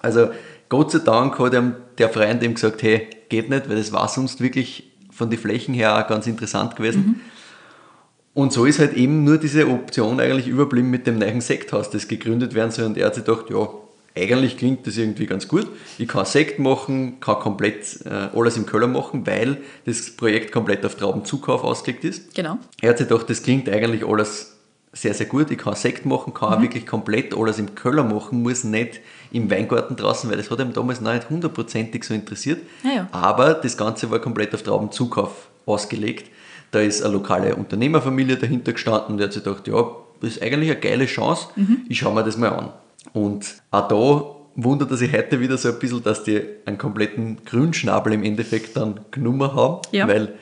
[0.00, 0.30] Also
[0.68, 4.08] Gott sei Dank hat ihm der Freund ihm gesagt, hey, geht nicht, weil das war
[4.08, 7.20] sonst wirklich von den Flächen her auch ganz interessant gewesen.
[8.34, 12.06] Und so ist halt eben nur diese Option eigentlich überblieben mit dem neuen Sekthaus, das
[12.06, 12.84] gegründet werden soll.
[12.84, 13.66] Und er hat sich gedacht, ja,
[14.14, 15.66] eigentlich klingt das irgendwie ganz gut.
[15.98, 20.84] Ich kann Sekt machen, kann komplett äh, alles im Keller machen, weil das Projekt komplett
[20.84, 22.34] auf Traubenzukauf ausgelegt ist.
[22.34, 22.58] Genau.
[22.80, 24.55] Er hat sich gedacht, das klingt eigentlich alles
[24.96, 25.50] sehr, sehr gut.
[25.50, 29.50] Ich kann Sekt machen, kann auch wirklich komplett alles im Keller machen, muss nicht im
[29.50, 32.60] Weingarten draußen, weil das hat ihm damals noch nicht hundertprozentig so interessiert.
[32.82, 33.08] Ja, ja.
[33.12, 36.30] Aber das Ganze war komplett auf Traubenzukauf ausgelegt.
[36.70, 39.84] Da ist eine lokale Unternehmerfamilie dahinter gestanden und er hat sich gedacht, ja,
[40.20, 41.82] das ist eigentlich eine geile Chance, Mhm.
[41.88, 42.70] ich schaue mir das mal an.
[43.12, 47.44] Und auch da wundert er sich heute wieder so ein bisschen, dass die einen kompletten
[47.44, 50.08] Grünschnabel im Endeffekt dann genommen haben, Ja.
[50.08, 50.34] weil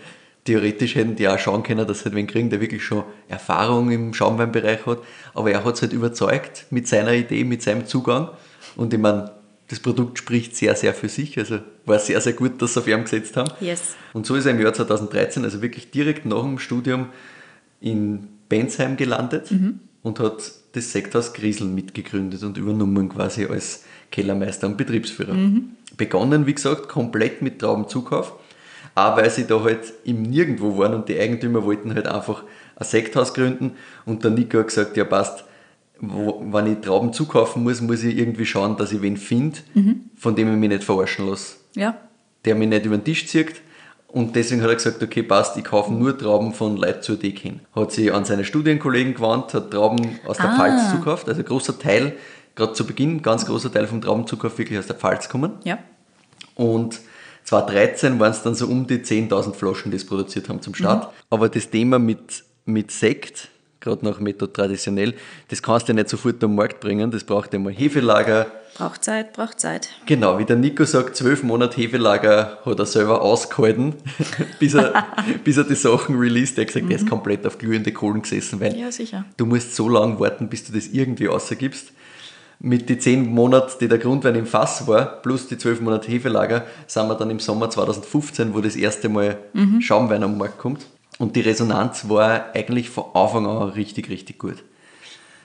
[0.45, 3.91] theoretisch hätten die auch schauen können, dass sie halt wen kriegen, der wirklich schon Erfahrung
[3.91, 4.99] im Schaumweinbereich hat.
[5.33, 8.29] Aber er hat es halt überzeugt mit seiner Idee, mit seinem Zugang.
[8.77, 9.33] Und ich meine,
[9.69, 11.39] das Produkt spricht sehr, sehr für sich.
[11.39, 13.51] Also war sehr, sehr gut, dass sie auf ihn gesetzt haben.
[13.61, 13.97] Yes.
[14.13, 17.07] Und so ist er im Jahr 2013, also wirklich direkt nach dem Studium,
[17.81, 19.51] in Bensheim gelandet
[20.03, 25.35] und hat das Sekthaus Grieseln mitgegründet und übernommen quasi als Kellermeister und Betriebsführer.
[25.97, 28.35] Begonnen, wie gesagt, komplett mit Traubenzukauf,
[28.95, 32.43] auch weil sie da halt im Nirgendwo waren und die Eigentümer wollten halt einfach
[32.77, 33.73] ein Sekthaus gründen
[34.07, 35.45] und der Nico hat gesagt, ja passt,
[36.01, 39.59] wo, wenn ich Trauben zukaufen muss, muss ich irgendwie schauen, dass ich wen finde,
[40.17, 41.97] von dem ich mich nicht verarschen lasse Ja.
[42.45, 43.63] der mich nicht über den Tisch zieht.
[44.09, 47.35] Und deswegen hat er gesagt, okay, passt, ich kaufe nur Trauben von Leuten zur ich
[47.35, 47.61] kenne.
[47.75, 50.57] Hat sich an seine Studienkollegen gewandt, hat Trauben aus der Ah.
[50.57, 51.29] Pfalz zukauft.
[51.29, 52.13] Also ein großer Teil,
[52.55, 55.55] gerade zu Beginn, ganz großer Teil vom Traubenzukauf wirklich aus der Pfalz gekommen.
[55.65, 55.79] Ja.
[56.55, 57.01] Und
[57.45, 61.13] 2013 waren es dann so um die 10.000 Flaschen, die es produziert haben zum Start.
[61.31, 63.49] Aber das Thema mit, mit Sekt,
[63.81, 65.15] gerade nach Methode traditionell,
[65.49, 67.11] das kannst du ja nicht sofort am Markt bringen.
[67.11, 69.89] Das braucht ja mal Hefelager, Braucht Zeit, braucht Zeit.
[70.05, 73.95] Genau, wie der Nico sagt, zwölf Monate Hefelager hat er selber ausgehalten,
[74.59, 75.05] bis er,
[75.45, 76.59] bis er die Sachen released.
[76.59, 79.27] Er hat gesagt, er ist komplett auf glühende Kohlen gesessen, weil Ja, sicher.
[79.37, 81.93] du musst so lange warten, bis du das irgendwie rausgibst.
[82.67, 86.65] Mit den zehn Monaten, die der Grundwein im Fass war, plus die zwölf Monate Hefelager,
[86.87, 89.37] sind wir dann im Sommer 2015, wo das erste Mal
[89.81, 90.87] Schaumwein am Markt kommt.
[91.19, 94.65] Und die Resonanz war eigentlich von Anfang an richtig, richtig gut.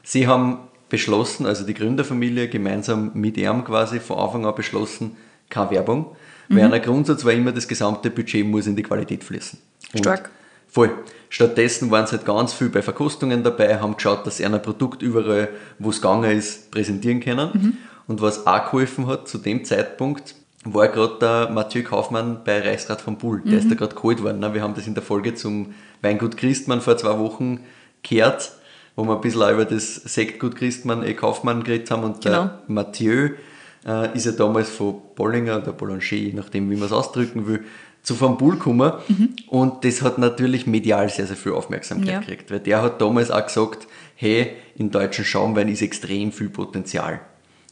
[0.01, 5.17] Sie haben beschlossen, also die Gründerfamilie gemeinsam mit ihm quasi von Anfang an beschlossen,
[5.49, 6.15] keine Werbung,
[6.47, 9.59] weil ein Grundsatz war immer, das gesamte Budget muss in die Qualität fließen.
[9.93, 10.31] Und Stark.
[10.69, 10.91] Voll.
[11.29, 15.01] Stattdessen waren sie halt ganz viel bei Verkostungen dabei, haben geschaut, dass sie ein Produkt
[15.01, 17.77] überall, wo es gegangen ist, präsentieren können.
[18.07, 23.01] Und was auch geholfen hat zu dem Zeitpunkt, war gerade der Mathieu Kaufmann bei Reichsrat
[23.01, 23.41] von Bull.
[23.45, 24.39] Der ist da gerade geholt worden.
[24.39, 24.53] ne?
[24.53, 27.61] Wir haben das in der Folge zum Weingut Christmann vor zwei Wochen
[28.03, 28.51] gehört,
[28.95, 32.03] wo wir ein bisschen auch über das Sektgut Christmann, eh Kaufmann geredet haben.
[32.03, 32.45] Und Genau.
[32.45, 33.29] der Mathieu
[33.87, 37.63] äh, ist ja damals von Bollinger oder Boulanger, je nachdem wie man es ausdrücken will,
[38.03, 38.93] zu Van Bull gekommen.
[39.47, 42.19] Und das hat natürlich medial sehr, sehr viel Aufmerksamkeit Ja.
[42.19, 42.49] gekriegt.
[42.51, 47.19] Weil der hat damals auch gesagt, hey, in deutschen Schaumwein ist extrem viel Potenzial.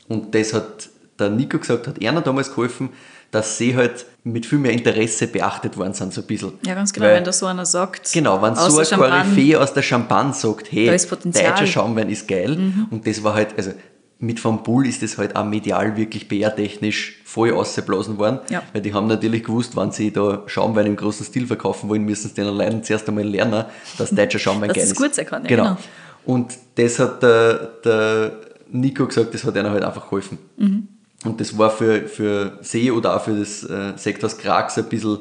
[0.07, 2.89] Und das hat der Nico gesagt, hat einer damals geholfen,
[3.31, 6.53] dass sie halt mit viel mehr Interesse beachtet worden sind, so ein bisschen.
[6.65, 8.13] Ja, ganz genau, Weil- wenn da so einer sagt.
[8.13, 10.85] Genau, wenn so ein Koryphäe aus der Champagne sagt, hey.
[10.89, 11.31] Mhm.
[11.33, 12.57] deutscher Schaumwein ist geil.
[12.89, 13.71] Und das war halt, also
[14.19, 18.39] mit Van Bull ist das halt auch medial wirklich PR-technisch voll ausgeblasen worden.
[18.49, 18.63] Ja.
[18.73, 22.29] Weil die haben natürlich gewusst, wenn sie da Schaumwein im großen Stil verkaufen wollen, müssen
[22.29, 23.65] sie den allein zuerst einmal lernen,
[23.97, 24.97] dass deutscher Schaumwein Dass geil es ist.
[24.97, 25.63] gut sein kann, ja, genau.
[25.63, 25.77] genau.
[26.25, 27.53] Und das hat der,
[27.85, 28.31] der
[28.71, 30.39] Nico gesagt, das hat einer halt einfach geholfen.
[30.57, 30.87] Mhm.
[31.23, 35.19] Und das war für, für See oder auch für das äh, Sektors Krax ein bisschen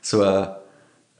[0.00, 0.48] so ein,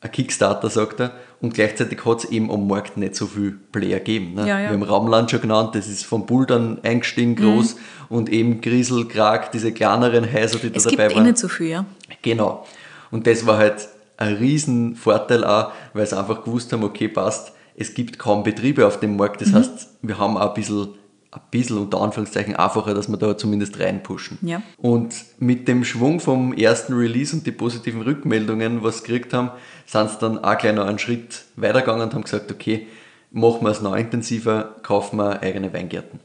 [0.01, 1.13] ein Kickstarter, sagt er.
[1.41, 4.35] Und gleichzeitig hat es eben am Markt nicht so viel Player gegeben.
[4.35, 4.49] Ne?
[4.49, 4.71] Ja, ja.
[4.71, 7.37] Wir haben Raumland schon genannt, das ist vom Bull dann eingestiegen Mhm.
[7.37, 7.77] groß
[8.09, 11.25] und eben Grisel, Krag, diese kleineren Häuser, die Es da gibt dabei eh waren.
[11.25, 11.85] nicht so viel, ja.
[12.23, 12.65] Genau.
[13.11, 17.53] Und das war halt ein riesen Vorteil auch, weil sie einfach gewusst haben, okay, passt,
[17.77, 19.43] es gibt kaum Betriebe auf dem Markt.
[19.43, 20.89] Das heißt, wir haben auch ein bisschen,
[21.37, 24.39] ein bisschen unter Anführungszeichen einfacher, dass wir da zumindest reinpushen.
[24.43, 24.63] Ja.
[24.79, 29.51] Und mit dem Schwung vom ersten Release und die positiven Rückmeldungen, was sie gekriegt haben,
[29.87, 32.87] sind sie dann auch gleich noch einen Schritt weitergegangen und haben gesagt, okay,
[33.31, 36.21] machen wir es noch intensiver, kaufen wir eigene Weingärten.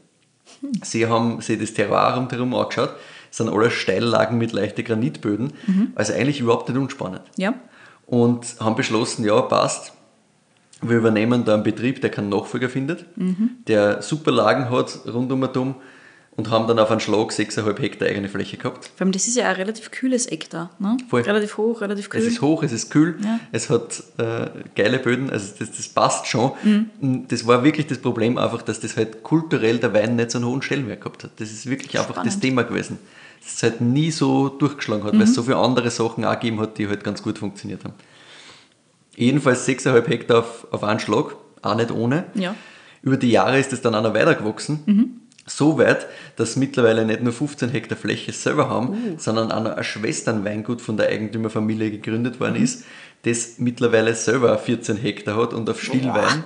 [0.82, 2.94] Sie haben sich das Terroir rundherum angeschaut,
[3.30, 5.52] es sind alles Steillagen mit leichten Granitböden,
[5.94, 7.22] also eigentlich überhaupt nicht unspannend.
[7.36, 7.54] Ja.
[8.06, 9.92] Und haben beschlossen, ja, passt,
[10.82, 13.04] wir übernehmen da einen Betrieb, der keinen Nachfolger findet,
[13.68, 15.74] der super Lagen hat rund um und um
[16.34, 18.86] und haben dann auf einen Schlag 6,5 Hektar eigene Fläche gehabt.
[18.96, 20.70] Vor allem, das ist ja ein relativ kühles Eck da.
[20.78, 20.96] Ne?
[21.10, 21.20] Voll.
[21.20, 22.20] Relativ hoch, relativ kühl.
[22.22, 23.38] Es ist hoch, es ist kühl, Ja.
[23.52, 26.52] es hat äh, geile Böden, also das, das passt schon.
[26.64, 27.26] Mhm.
[27.28, 30.46] Das war wirklich das Problem einfach, dass das halt kulturell der Wein nicht so einen
[30.46, 31.32] hohen Stellenwert gehabt hat.
[31.36, 32.40] Das ist wirklich einfach das Spannend.
[32.40, 32.98] Thema gewesen.
[33.42, 35.24] Dass es halt nie so durchgeschlagen hat, weil Mhm.
[35.24, 37.92] es so viele andere Sachen auch gegeben hat, die halt ganz gut funktioniert haben.
[39.24, 42.24] Jedenfalls 6,5 Hektar auf, auf einen Schlag, auch nicht ohne.
[42.34, 42.54] Ja.
[43.02, 45.18] Über die Jahre ist es dann auch noch weiter gewachsen.
[45.44, 46.06] So weit,
[46.36, 50.96] dass mittlerweile nicht nur 15 Hektar Fläche selber haben, sondern auch noch ein Schwesternweingut von
[50.96, 52.84] der Eigentümerfamilie gegründet worden ist,
[53.24, 56.44] das mittlerweile selber 14 Hektar hat und auf Stillwein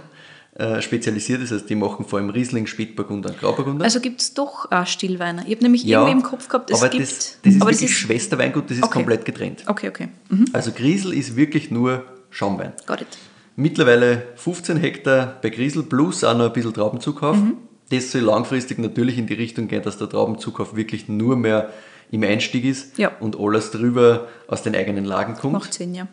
[0.54, 1.52] äh, spezialisiert ist.
[1.52, 3.84] Also die machen vor allem Riesling, Spätburgunder und Grauburgunder.
[3.84, 5.44] Also gibt es doch auch Stillweine.
[5.46, 7.02] Ich habe nämlich Ja, irgendwie im Kopf gehabt, es aber gibt.
[7.02, 8.92] das, das ist aber wirklich Schwesterweingut, das ist Okay.
[8.94, 9.64] komplett getrennt.
[9.66, 10.08] Okay, okay.
[10.30, 10.46] Mhm.
[10.54, 12.72] Also Griesel ist wirklich nur Schaumwein.
[12.86, 13.08] Got it.
[13.56, 17.36] Mittlerweile 15 Hektar bei Griesel plus auch noch ein bisschen Traubenzukauf.
[17.36, 17.56] Mhm.
[17.90, 21.70] Das soll langfristig natürlich in die Richtung gehen, dass der Traubenzukauf wirklich nur mehr
[22.10, 23.12] im Einstieg ist Ja.
[23.20, 25.52] und alles drüber aus den eigenen Lagen kommt.
[25.54, 26.06] Macht Sinn, ja.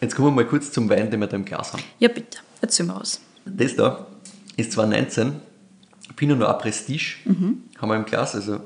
[0.00, 1.82] Jetzt kommen wir mal kurz zum Wein, den wir da im Glas haben.
[1.98, 2.38] Ja, bitte.
[2.60, 3.20] Erzähl mal was.
[3.44, 4.06] Das da
[4.56, 5.32] ist 2019
[6.16, 7.64] Pinot Noir Prestige, Mhm.
[7.78, 8.60] haben wir im Glas, also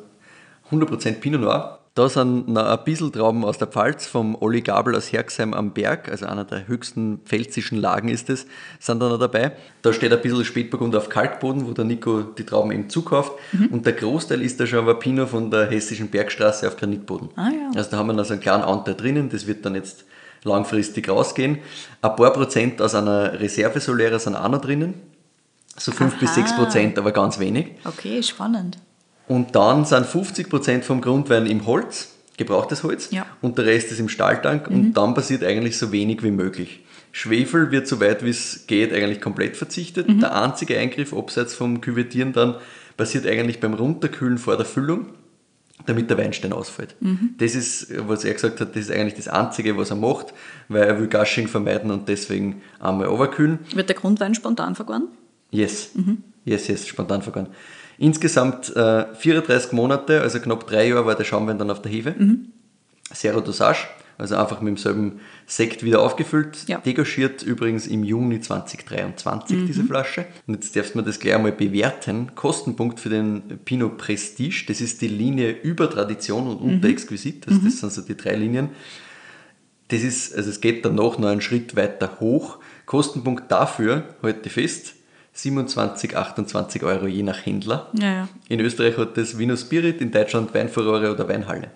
[0.70, 1.78] 100% Pinot Noir.
[1.94, 5.72] Da sind noch ein bisschen Trauben aus der Pfalz, vom Olli Gabel aus Herxheim am
[5.72, 8.46] Berg, also einer der höchsten pfälzischen Lagen ist es,
[8.80, 9.52] sind da noch dabei.
[9.82, 13.32] Da steht ein bisschen Spätburgunder auf Kalkboden, wo der Nico die Trauben eben zukauft.
[13.52, 13.66] Mhm.
[13.66, 17.28] Und der Großteil ist da schon aber Pinot von der hessischen Bergstraße auf Granitboden.
[17.36, 17.70] Ah, ja.
[17.76, 20.06] Also da haben wir noch so einen kleinen Anteil drinnen, das wird dann jetzt
[20.44, 21.58] langfristig rausgehen.
[22.00, 24.94] Ein paar Prozent aus einer Reserve-Solera sind auch noch drinnen.
[25.76, 26.36] So 5 bis Aha.
[26.36, 27.72] 6 Prozent, aber ganz wenig.
[27.84, 28.78] Okay, spannend.
[29.32, 33.24] Und dann sind 50% vom Grundwein im Holz, gebrauchtes Holz, Ja.
[33.40, 36.80] und der Rest ist im Stahltank und dann passiert eigentlich so wenig wie möglich.
[37.12, 40.06] Schwefel wird so weit wie es geht eigentlich komplett verzichtet.
[40.20, 42.56] Der einzige Eingriff abseits vom Küvettieren dann
[42.98, 45.06] passiert eigentlich beim Runterkühlen vor der Füllung,
[45.86, 46.94] damit der Weinstein ausfällt.
[47.38, 50.34] Das ist, was er gesagt hat, das ist eigentlich das Einzige, was er macht,
[50.68, 53.60] weil er will Gushing vermeiden und deswegen einmal overkühlen.
[53.74, 55.08] Wird der Grundwein spontan vergoren?
[55.50, 55.90] Yes.
[56.44, 57.48] Yes, yes, spontan vergoren.
[58.02, 62.16] Insgesamt äh, 34 Monate, also knapp drei Jahre war der Schaumwein dann auf der Hefe.
[63.14, 63.86] Zero Dosage,
[64.18, 66.64] also einfach mit demselben Sekt wieder aufgefüllt.
[66.66, 66.78] Ja.
[66.78, 70.26] Degagiert übrigens im Juni 2023 diese Flasche.
[70.48, 72.32] Und jetzt darfst du mir das gleich einmal bewerten.
[72.34, 77.60] Kostenpunkt für den Pinot Prestige, das ist die Linie über Tradition und unter Exquisit, also
[77.60, 78.70] das sind so die drei Linien.
[79.86, 82.58] Das ist, also es geht danach noch einen Schritt weiter hoch.
[82.84, 84.94] Kostenpunkt dafür, halte ich fest,
[85.34, 87.88] 27, 28 Euro je nach Händler.
[87.94, 88.28] Ja, ja.
[88.48, 91.70] In Österreich hat das Vino Spirit, in Deutschland Weinfurore oder Weinhalle.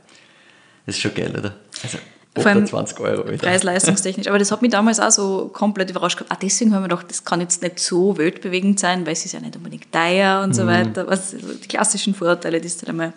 [0.84, 1.54] Das ist schon geil, oder?
[1.82, 1.98] Also
[2.34, 3.22] Vor allem 28 Euro.
[3.38, 4.26] Preis-leistungstechnisch.
[4.28, 6.30] Aber das hat mich damals auch so komplett überrascht gehabt.
[6.32, 9.32] Ah, deswegen haben wir gedacht, das kann jetzt nicht so weltbewegend sein, weil es ist
[9.32, 10.54] ja nicht unbedingt teuer und Mhm.
[10.54, 11.06] so weiter.
[11.06, 13.12] Was, also die klassischen Vorurteile, die du dann einmal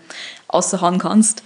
[0.47, 1.43] außerhauen kannst.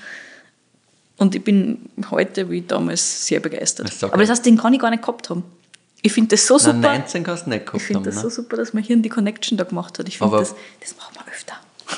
[1.17, 3.87] Und ich bin heute wie damals sehr begeistert.
[3.87, 5.43] Das Aber das heißt, den kann ich gar nicht gehabt haben.
[6.05, 6.73] Ich finde das so super.
[6.77, 8.21] Nein, 19 kannst du nicht gehabt ich finde das ne?
[8.23, 10.07] so super, dass man hier die Connection da gemacht hat.
[10.07, 11.53] Ich finde, das, das machen wir öfter.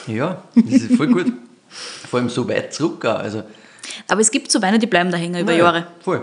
[0.07, 1.33] Ja, das ist voll gut.
[2.09, 3.17] Vor allem so weit zurück auch.
[3.17, 3.43] Also,
[4.07, 5.87] Aber es gibt so Weine, die bleiben da hängen über naja, Jahre.
[6.01, 6.21] Voll.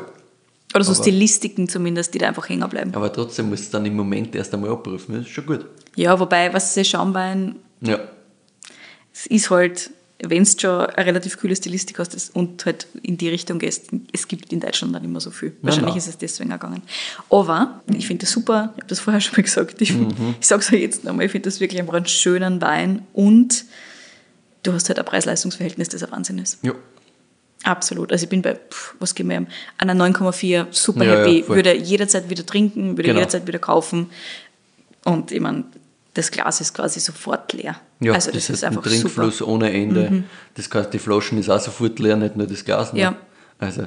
[0.74, 2.94] Oder so Aber- Stilistiken zumindest, die da einfach hängen bleiben.
[2.94, 5.16] Aber trotzdem musst du es dann im Moment erst einmal abrufen.
[5.16, 5.66] Das ist schon gut.
[5.96, 7.98] Ja, wobei, was ist Schaumwein, Ja.
[9.12, 9.90] es ist halt,
[10.24, 14.28] wenn du schon eine relativ kühle Stilistik hast und halt in die Richtung gehst, es
[14.28, 15.52] gibt in Deutschland dann immer so viel.
[15.62, 15.98] Wahrscheinlich nein.
[15.98, 16.82] ist es deswegen gegangen.
[17.30, 19.90] Aber ich finde das super, ich habe das vorher schon mal gesagt, ich,
[20.40, 23.64] ich sage es ja jetzt nochmal, ich finde das wirklich einfach einen schönen Wein und
[24.62, 26.58] du hast halt ein Preis-Leistungs-Verhältnis, das ein Wahnsinn ist.
[26.62, 26.72] Ja.
[27.64, 28.10] Absolut.
[28.10, 29.46] Also ich bin bei, pff, was geben wir,
[29.78, 31.56] einer 9,4 super Ja, ja, happy, voll.
[31.56, 33.18] würde jederzeit wieder trinken, würde Genau.
[33.20, 34.10] jederzeit wieder kaufen.
[35.04, 35.64] Und ich meine,
[36.14, 37.76] das Glas ist quasi sofort leer.
[38.00, 39.50] Ja, also das, das, ist hat einfach Trinkfluss super.
[39.52, 40.24] ohne Ende.
[40.54, 42.92] Das heißt, die Flaschen ist auch sofort leer, nicht nur das Glas.
[42.92, 43.00] Ne?
[43.00, 43.16] Ja.
[43.58, 43.86] Also,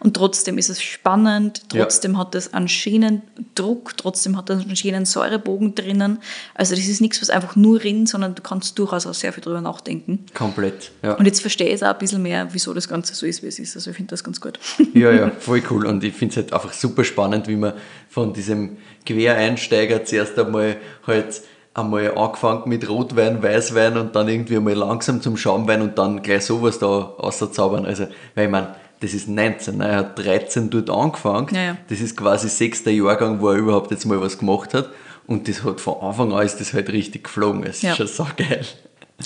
[0.00, 1.82] Und trotzdem ist es spannend, Ja.
[1.82, 3.22] trotzdem hat es einen schönen
[3.54, 6.18] Druck, trotzdem hat es einen schönen Säurebogen drinnen.
[6.54, 9.42] Also das ist nichts, was einfach nur rinnt, sondern du kannst durchaus auch sehr viel
[9.44, 10.24] drüber nachdenken.
[10.34, 10.90] komplett.
[11.02, 11.14] Ja.
[11.14, 13.46] Und jetzt verstehe ich es auch ein bisschen mehr, wieso das Ganze so ist, wie
[13.46, 13.76] es ist.
[13.76, 14.58] Also ich finde das ganz gut.
[14.94, 15.86] Ja, ja, voll cool.
[15.86, 17.74] Und ich finde es halt einfach super spannend, wie man
[18.08, 21.42] von diesem Quereinsteiger zuerst einmal halt
[21.80, 26.44] einmal angefangen mit Rotwein, Weißwein und dann irgendwie mal langsam zum Schaumwein und dann gleich
[26.44, 27.86] sowas da auszaubern.
[27.86, 29.88] Also, weil ich meine, das ist 19, ne?
[29.88, 31.48] er hat 13 dort angefangen.
[31.54, 31.76] Ja, ja.
[31.88, 34.90] Das ist quasi sechster Jahrgang, wo er überhaupt jetzt mal was gemacht hat.
[35.26, 37.62] Und das hat von Anfang an ist das halt richtig geflogen.
[37.64, 37.92] Es Ja.
[37.92, 38.64] ist schon so geil.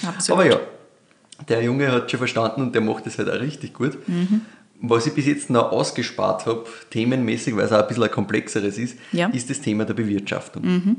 [0.06, 0.40] Absolut.
[0.40, 0.60] Aber ja,
[1.48, 3.98] der Junge hat schon verstanden und der macht das halt auch richtig gut.
[4.80, 8.76] Was ich bis jetzt noch ausgespart habe, themenmäßig, weil es auch ein bisschen ein komplexeres
[8.76, 8.98] ist,
[9.32, 10.96] ist das Thema der Bewirtschaftung.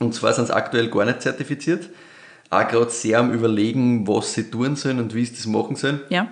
[0.00, 1.88] Und zwar sind sie aktuell gar nicht zertifiziert.
[2.50, 6.00] Auch gerade sehr am Überlegen, was sie tun sollen und wie sie das machen sollen.
[6.08, 6.28] Ja,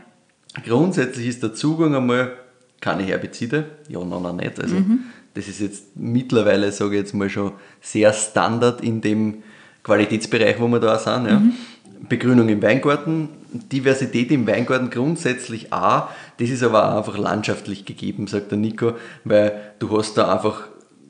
[0.65, 2.33] Grundsätzlich ist der Zugang einmal
[2.81, 4.61] keine Herbizide, ja, nein, nein, nicht.
[4.61, 4.77] Also
[5.35, 9.43] das ist jetzt mittlerweile, sage ich jetzt mal schon, sehr Standard in dem
[9.83, 11.27] Qualitätsbereich, wo wir da sind.
[11.27, 11.43] Ja.
[12.09, 16.09] Begrünung im Weingarten, Diversität im Weingarten grundsätzlich auch,
[16.39, 18.95] das ist aber auch einfach landschaftlich gegeben, sagt der Nico,
[19.25, 20.65] weil du hast da einfach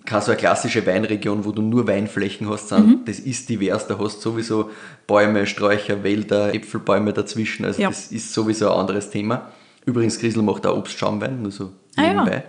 [0.04, 3.98] keine so eine klassische Weinregion, wo du nur Weinflächen hast, sondern das ist divers, da
[3.98, 4.70] hast du sowieso
[5.06, 7.88] Bäume, Sträucher, Wälder, Äpfelbäume dazwischen, also Ja.
[7.88, 9.50] das ist sowieso ein anderes Thema.
[9.86, 12.08] Übrigens, Griesel macht auch Obstschaumwein, nur so Ah ja.
[12.14, 12.44] nebenbei.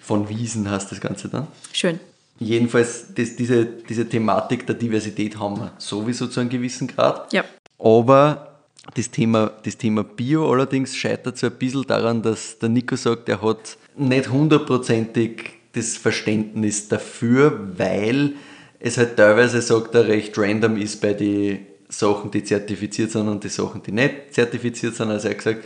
[0.00, 1.46] Von Wiesen heißt das Ganze dann.
[1.72, 2.00] schön.
[2.42, 7.30] Jedenfalls, das, diese, diese Thematik der Diversität haben wir sowieso zu einem gewissen Grad.
[7.34, 7.44] Ja.
[7.78, 8.56] Aber
[8.94, 13.28] das Thema, das Thema Bio allerdings scheitert so ein bisschen daran, dass der Nico sagt,
[13.28, 18.34] er hat nicht hundertprozentig das Verständnis dafür, weil
[18.78, 23.44] es halt teilweise, sagt er, recht random ist bei den Sachen, die zertifiziert sind und
[23.44, 25.10] die Sachen, die nicht zertifiziert sind.
[25.10, 25.64] Also er hat gesagt,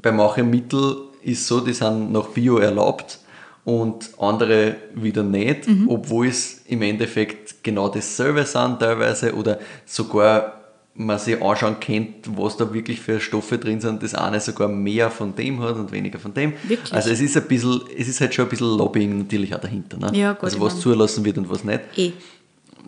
[0.00, 3.20] bei manchen Mitteln ist so, die sind nach Bio erlaubt
[3.64, 10.61] und andere wieder nicht, obwohl es im Endeffekt genau dasselbe sind teilweise oder sogar
[10.94, 15.10] man sich anschauen kennt, was da wirklich für Stoffe drin sind, das eine sogar mehr
[15.10, 16.52] von dem hat und weniger von dem.
[16.64, 16.92] Wirklich?
[16.92, 19.96] Also es ist ein bisschen, es ist halt schon ein bisschen Lobbying natürlich auch dahinter.
[19.98, 20.10] Ne?
[20.18, 21.80] Ja, gut, also was zulassen wird und was nicht.
[21.96, 22.12] Eh.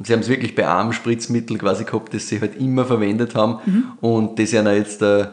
[0.02, 3.58] Sie haben es wirklich bei einem Spritzmittel quasi gehabt, das sie halt immer verwendet haben
[3.64, 3.84] Mhm.
[4.00, 5.26] und das ja jetzt äh,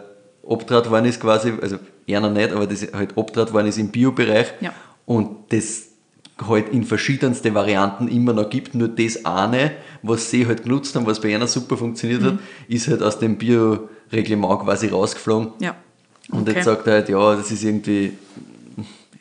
[0.43, 3.89] obtrat worden ist quasi, also eher noch nicht, aber das halt obtrat worden ist im
[3.89, 4.71] Biobereich Ja.
[5.05, 5.87] und das
[6.47, 9.71] halt in verschiedenste Varianten immer noch gibt, nur das eine,
[10.01, 12.25] was sie halt genutzt haben, was bei einer super funktioniert Mhm.
[12.25, 15.53] hat, ist halt aus dem Bioreglement quasi rausgeflogen.
[15.59, 15.75] Ja.
[16.31, 16.53] Und Okay.
[16.57, 18.13] jetzt sagt er halt, ja, das ist irgendwie,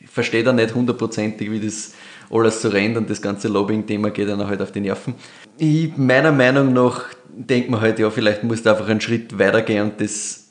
[0.00, 1.92] ich verstehe da nicht hundertprozentig, wie das
[2.30, 5.14] alles so rennt und das ganze Lobbying-Thema geht dann halt auf die Nerven.
[5.58, 9.90] Ich, meiner Meinung nach denkt man halt, ja, vielleicht musst du einfach einen Schritt weitergehen
[9.90, 10.44] und das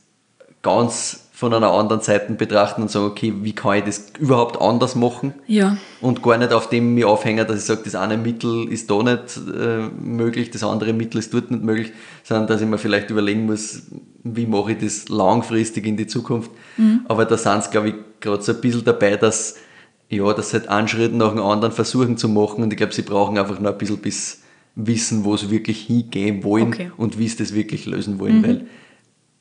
[0.61, 4.95] ganz von einer anderen Seite betrachten und sagen, okay, wie kann ich das überhaupt anders
[4.95, 5.33] machen?
[5.47, 5.77] Ja.
[6.01, 9.01] und gar nicht auf dem mich aufhängen, dass ich sage, das eine Mittel ist da
[9.01, 13.09] nicht äh, möglich, das andere Mittel ist dort nicht möglich, sondern dass ich mir vielleicht
[13.09, 13.83] überlegen muss,
[14.25, 16.51] wie mache ich das langfristig in die Zukunft.
[17.07, 19.55] Aber da sind es, glaube ich, gerade so ein bisschen dabei, dass
[20.09, 23.03] ja, sie halt einen Schritt nach dem anderen versuchen zu machen und ich glaube, sie
[23.03, 24.41] brauchen einfach noch ein bisschen bis
[24.75, 26.91] wissen, wo sie wirklich hingehen wollen Okay.
[26.97, 28.65] und wie sie das wirklich lösen wollen, weil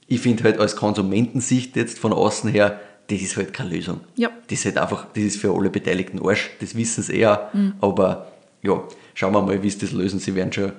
[0.08, 4.00] ich finde halt als Konsumentensicht jetzt von außen her, das ist halt keine Lösung.
[4.16, 4.30] Ja.
[4.48, 7.50] Das ist halt einfach, das ist für alle Beteiligten Arsch, das wissen sie eher,
[7.80, 8.32] aber
[8.62, 8.82] ja,
[9.14, 10.18] schauen wir mal, wie sie das lösen.
[10.18, 10.72] Sie werden schon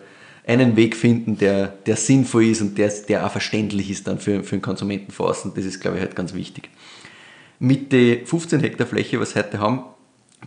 [0.46, 4.44] einen Weg finden, der, der sinnvoll ist und der, der auch verständlich ist dann für,
[4.44, 5.54] für den Konsumenten von außen.
[5.56, 6.70] Das ist, glaube ich, halt ganz wichtig.
[7.60, 9.84] Mit den 15 Hektar Fläche, was sie heute haben,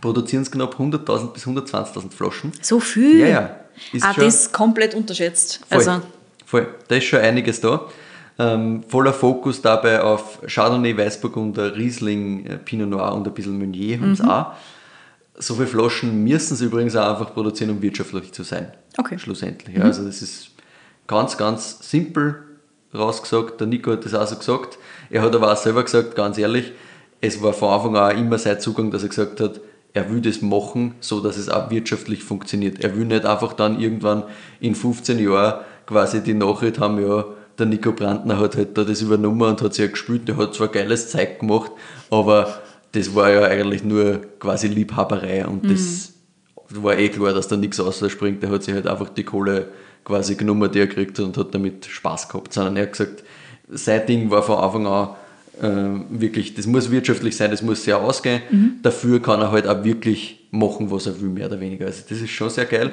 [0.01, 2.51] produzieren sie knapp 100.000 bis 120.000 Flaschen.
[2.61, 3.19] So viel?
[3.19, 3.59] Ja, ja.
[3.91, 5.61] Ist ah, das komplett unterschätzt.
[5.69, 6.01] Voll, Also,
[6.45, 6.67] voll.
[6.87, 7.87] Da ist schon einiges da.
[8.39, 13.97] Ähm, voller Fokus dabei auf Chardonnay, Weißburgunder, Riesling, äh, Pinot Noir und ein bisschen Meunier
[13.99, 14.15] haben Mhm.
[14.15, 14.47] sie auch.
[15.37, 18.71] So viele Flaschen müssen sie übrigens auch einfach produzieren, um wirtschaftlich zu sein.
[18.97, 19.15] Okay.
[19.15, 19.19] Mhm.
[19.19, 19.77] Schlussendlich.
[19.77, 20.49] Ja, also das ist
[21.07, 22.35] ganz, ganz simpel
[22.93, 23.59] rausgesagt.
[23.59, 24.77] Der Nico hat das auch so gesagt.
[25.09, 26.71] Er hat aber auch selber gesagt, ganz ehrlich,
[27.21, 29.59] es war von Anfang an auch immer sein Zugang, dass er gesagt hat,
[29.93, 32.83] er will das machen, so dass es auch wirtschaftlich funktioniert.
[32.83, 34.23] Er will nicht einfach dann irgendwann
[34.59, 37.25] in 15 Jahren quasi die Nachricht haben, ja,
[37.57, 40.55] der Nico Brandner hat halt da das übernommen und hat sich ja gespielt, der hat
[40.55, 41.71] zwar geiles Zeug gemacht,
[42.09, 42.61] aber
[42.93, 46.13] das war ja eigentlich nur quasi Liebhaberei und das
[46.69, 48.41] war eh klar, dass da nichts rausspringt.
[48.41, 49.67] Der hat sich halt einfach die Kohle
[50.03, 52.53] quasi genommen, die er gekriegt hat und hat damit Spaß gehabt.
[52.53, 53.23] Sondern er hat gesagt,
[53.69, 55.09] sein Ding war von Anfang an
[55.61, 58.41] äh, wirklich, das muss wirtschaftlich sein, das muss sehr ausgehen.
[58.81, 61.85] Dafür kann er halt auch wirklich machen, was er will, mehr oder weniger.
[61.85, 62.91] Also das ist schon sehr geil.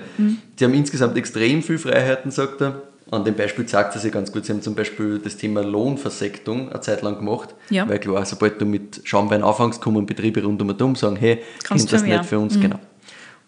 [0.57, 2.83] Sie haben insgesamt extrem viel Freiheiten, sagt er.
[3.11, 4.45] An dem Beispiel zeigt er sich ganz gut.
[4.45, 7.55] Sie haben zum Beispiel das Thema Lohnversektung eine Zeit lang gemacht.
[7.69, 7.89] Ja.
[7.89, 11.93] Weil klar, sobald du mit Schaumwein anfängst, kommen Betriebe rund um und sagen, hey, Kannst
[11.93, 12.79] das nicht für uns, genau.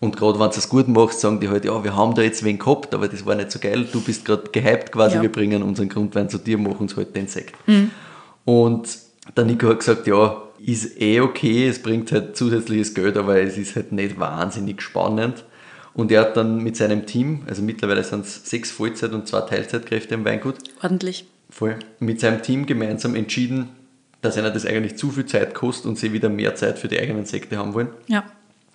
[0.00, 2.42] Und gerade wenn du es gut machst, sagen die halt, ja, wir haben da jetzt
[2.42, 5.22] wen gehabt, aber das war nicht so geil, du bist gerade gehypt quasi, Ja.
[5.22, 7.54] wir bringen unseren Grundwein zu dir, machen uns halt den Sekt.
[8.44, 8.88] Und
[9.36, 13.56] der Nico hat gesagt, ja, ist eh okay, es bringt halt zusätzliches Geld, aber es
[13.56, 15.44] ist halt nicht wahnsinnig spannend.
[15.94, 19.42] Und er hat dann mit seinem Team, also mittlerweile sind es sechs Vollzeit- und zwei
[19.42, 21.26] Teilzeitkräfte im Weingut, ordentlich.
[21.50, 23.68] voll, mit seinem Team gemeinsam entschieden,
[24.22, 26.98] dass einer das eigentlich zu viel Zeit kostet und sie wieder mehr Zeit für die
[26.98, 28.24] eigenen Sekte haben wollen Ja.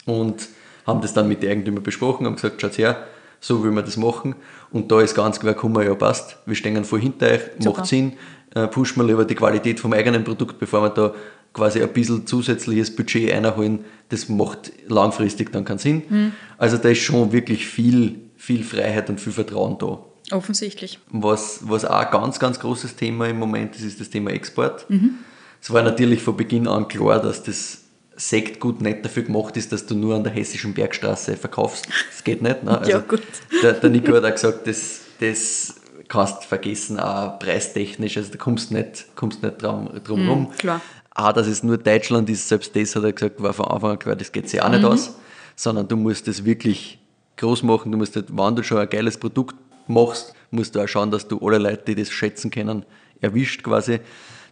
[0.05, 0.47] und
[0.85, 3.03] haben das dann mit den Eigentümern besprochen, haben gesagt, schaut her,
[3.39, 4.35] so will man das machen.
[4.71, 7.79] Und da ist ganz klar gekommen, ja passt, wir stehen voll hinter euch, Super.
[7.79, 8.13] macht Sinn,
[8.55, 11.13] äh, pushen wir lieber die Qualität vom eigenen Produkt, bevor wir da
[11.57, 13.83] quasi ein bisschen zusätzliches Budget einholen.
[14.09, 16.03] Das macht langfristig dann keinen Sinn.
[16.07, 16.31] Mhm.
[16.57, 19.99] Also da ist schon wirklich viel, viel Freiheit und viel Vertrauen da.
[20.31, 20.99] Offensichtlich.
[21.09, 24.87] Was, was auch ein ganz, ganz großes Thema im Moment ist, ist das Thema Export.
[24.89, 25.15] Mhm.
[25.59, 27.79] Es war natürlich von Beginn an klar, dass das
[28.15, 31.87] Sektgut nicht dafür gemacht ist, dass du nur an der hessischen Bergstraße verkaufst.
[32.11, 32.63] Das geht nicht.
[32.63, 32.81] Ne?
[32.87, 33.23] Ja, gut.
[33.63, 35.75] Der, der Nico hat auch gesagt, das, das
[36.07, 38.17] kannst du vergessen, auch preistechnisch.
[38.17, 40.39] Also da kommst du nicht, kommst nicht drum, drum rum.
[40.41, 40.81] Mhm, klar.
[41.17, 43.99] Auch, dass es nur Deutschland ist, selbst das hat er gesagt, war von Anfang an
[43.99, 45.17] klar, das geht sich auch nicht aus.
[45.55, 46.99] Sondern du musst das wirklich
[47.37, 47.91] groß machen.
[47.91, 49.55] Du musst, halt, wenn du schon ein geiles Produkt
[49.87, 52.85] machst, musst du auch schauen, dass du alle Leute, die das schätzen können,
[53.19, 53.99] erwischt quasi.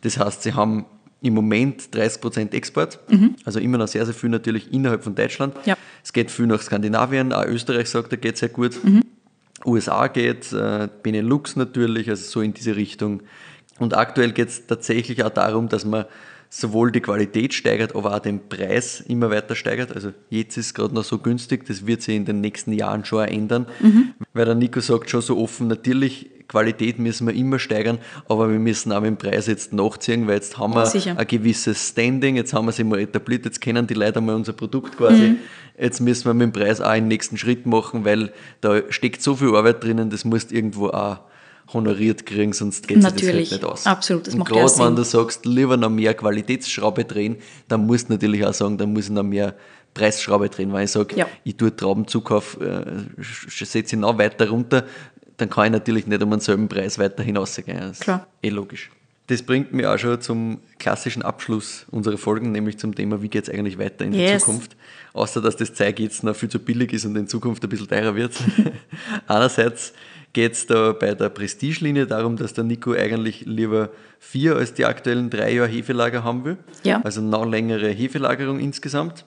[0.02, 0.86] Das heißt, sie haben
[1.22, 3.00] im Moment 30% Export,
[3.46, 5.56] also immer noch sehr, sehr viel natürlich innerhalb von Deutschland.
[5.66, 5.78] Ja.
[6.04, 8.80] Es geht viel nach Skandinavien, auch Österreich sagt, er geht sehr gut.
[9.66, 13.22] USA geht, äh, Benelux natürlich, also so in diese Richtung.
[13.80, 16.06] Und aktuell geht es tatsächlich auch darum, dass man
[16.50, 19.94] sowohl die Qualität steigert, aber auch den Preis immer weiter steigert.
[19.94, 23.06] Also jetzt ist es gerade noch so günstig, das wird sich in den nächsten Jahren
[23.06, 23.66] schon ändern,
[24.34, 27.98] weil der Nico sagt schon so offen, natürlich Qualität müssen wir immer steigern,
[28.30, 31.18] aber wir müssen auch mit dem Preis jetzt nachziehen, weil jetzt haben wir Sicher.
[31.18, 34.54] ein gewisses Standing, jetzt haben wir es immer etabliert, jetzt kennen die Leute einmal unser
[34.54, 35.38] Produkt quasi.
[35.78, 38.32] Jetzt müssen wir mit dem Preis auch einen nächsten Schritt machen, weil
[38.62, 41.20] da steckt so viel Arbeit drinnen, das musst irgendwo auch
[41.74, 43.52] honoriert kriegen, sonst geht sich das halt Natürlich.
[43.52, 43.86] nicht aus.
[43.86, 44.96] Absolut, das Und macht gerade wenn Sinn.
[44.96, 47.38] du sagst, lieber noch mehr Qualitätsschraube drehen,
[47.68, 49.56] dann musst du natürlich auch sagen, dann muss ich noch mehr
[49.94, 51.28] Preisschraube drehen, weil ich sage, Ja.
[51.44, 52.84] ich tue Traubenzukauf, äh,
[53.20, 54.86] setze ich noch weiter runter,
[55.38, 57.78] dann kann ich natürlich nicht um denselben Preis weiter hinausgehen.
[57.80, 58.28] Das ist Klar.
[58.42, 58.92] Eh logisch.
[59.28, 63.48] Das bringt mich auch schon zum klassischen Abschluss unserer Folgen, nämlich zum Thema, wie geht
[63.48, 64.44] es eigentlich weiter in die Yes.
[64.44, 64.76] Zukunft.
[65.14, 67.88] Außer, dass das Zeug jetzt noch viel zu billig ist und in Zukunft ein bisschen
[67.88, 68.34] teurer wird.
[69.28, 69.94] Einerseits
[70.36, 74.84] geht es da bei der Prestigelinie darum, dass der Nico eigentlich lieber vier als die
[74.84, 76.58] aktuellen drei Jahre Hefelager haben will.
[76.84, 77.00] Ja.
[77.06, 79.24] Also noch längere Hefelagerung insgesamt.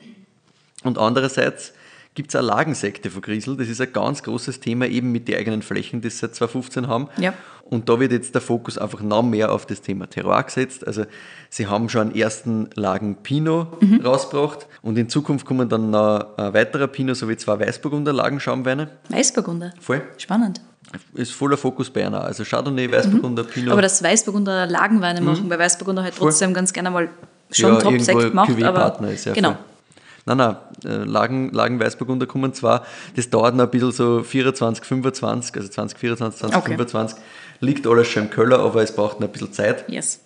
[0.85, 1.73] Und andererseits
[2.15, 3.57] gibt es auch Lagensekte von Griesel.
[3.57, 6.89] Das ist ein ganz großes Thema, eben mit den eigenen Flächen, die sie seit 2015
[6.89, 7.09] haben.
[7.17, 7.33] Ja.
[7.71, 10.87] Und da wird jetzt der Fokus einfach noch mehr auf das Thema Terroir gesetzt.
[10.87, 11.05] Also
[11.51, 13.69] sie haben schon einen ersten Lagen Pinot
[14.05, 18.89] rausgebracht und in Zukunft kommen dann noch ein weiterer Pinot sowie zwei Weißburgunder Lagenschaumweine.
[19.11, 19.73] Weißburgunder.
[19.81, 20.03] Voll.
[20.17, 20.61] Spannend.
[21.13, 22.25] Ist voller Fokus bei einer.
[22.25, 23.73] Also Chardonnay, Weißburgunder, Pinot.
[23.73, 27.09] Aber dass Weißburgunder Lagenweine machen, weil Weißburgunder halt trotzdem ganz gerne mal
[27.51, 28.51] schon ja, Top-Sekt irgendwo macht.
[28.51, 29.51] Aber, Cuvée-Partner ist ja genau.
[29.51, 29.59] voll.
[30.29, 32.85] Nein, nein, äh, Lagen, Lagen Weißburgunder kommen zwar,
[33.17, 37.19] das dauert noch ein bisschen so 24, 25, also 2024, 2025,
[37.61, 39.85] liegt alles schon im Keller, aber es braucht noch ein bisschen Zeit.
[39.89, 40.21] Yes.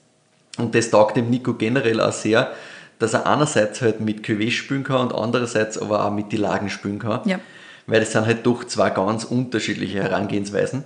[0.58, 2.52] Und das taugt dem Nico generell auch sehr,
[2.98, 6.68] dass er einerseits halt mit Cuvée spülen kann und andererseits aber auch mit die Lagen
[6.70, 7.20] spülen kann.
[7.24, 7.40] Ja.
[7.86, 10.84] Weil das sind halt doch zwei ganz unterschiedliche Herangehensweisen.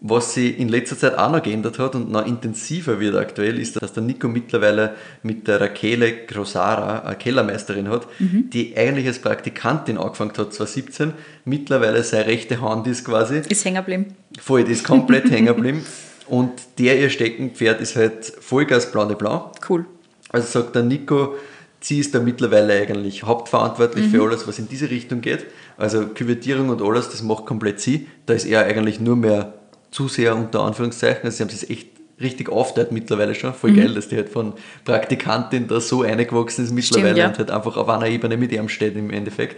[0.00, 3.80] Was sich in letzter Zeit auch noch geändert hat und noch intensiver wird aktuell, ist,
[3.80, 9.96] dass der Nico mittlerweile mit der Rachele Grosara eine Kellermeisterin hat, die eigentlich als Praktikantin
[9.96, 11.12] angefangen hat 2017,
[11.46, 13.40] mittlerweile seine rechte Hand ist quasi.
[13.48, 14.06] Ist hängen geblieben.
[14.38, 15.82] Voll, die ist komplett hängen geblieben.
[16.28, 19.52] Und der ihr Steckenpferd ist halt Vollgas Blanc de Blanc.
[19.68, 19.86] Cool.
[20.30, 21.36] Also sagt der Nico,
[21.80, 25.46] sie ist da mittlerweile eigentlich hauptverantwortlich für alles, was in diese Richtung geht.
[25.76, 28.08] Also Küvertierung und alles, das macht komplett sie.
[28.26, 29.54] Da ist er eigentlich nur mehr
[29.96, 31.24] Zuseher unter Anführungszeichen.
[31.24, 31.88] Also sie haben es echt
[32.20, 33.54] richtig aufteilt mittlerweile schon.
[33.54, 34.52] Voll geil, dass die halt von
[34.84, 37.28] Praktikantin da so eingewachsen ist mittlerweile ja.
[37.28, 39.56] und halt einfach auf einer Ebene mit ihm steht im Endeffekt.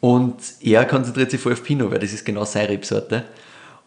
[0.00, 3.24] Und er konzentriert sich voll auf Pinot, weil das ist genau seine Rebsorte.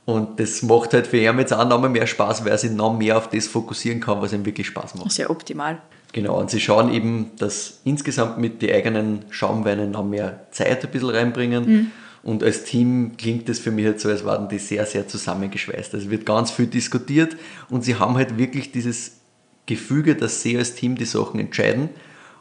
[0.06, 2.96] Und das macht halt für ihn jetzt auch noch mehr Spaß, weil er sich noch
[2.96, 5.18] mehr auf das fokussieren kann, was ihm wirklich Spaß macht.
[5.18, 5.80] Ja optimal.
[6.14, 10.92] Genau, und sie schauen eben, dass insgesamt mit den eigenen Schaumweinen noch mehr Zeit ein
[10.92, 11.92] bisschen reinbringen.
[12.26, 15.94] Und als Team klingt es für mich halt so, als waren die sehr, sehr zusammengeschweißt.
[15.94, 17.38] Also wird ganz viel diskutiert
[17.70, 19.18] und sie haben halt wirklich dieses
[19.68, 21.90] Gefüge, dass sie als Team die Sachen entscheiden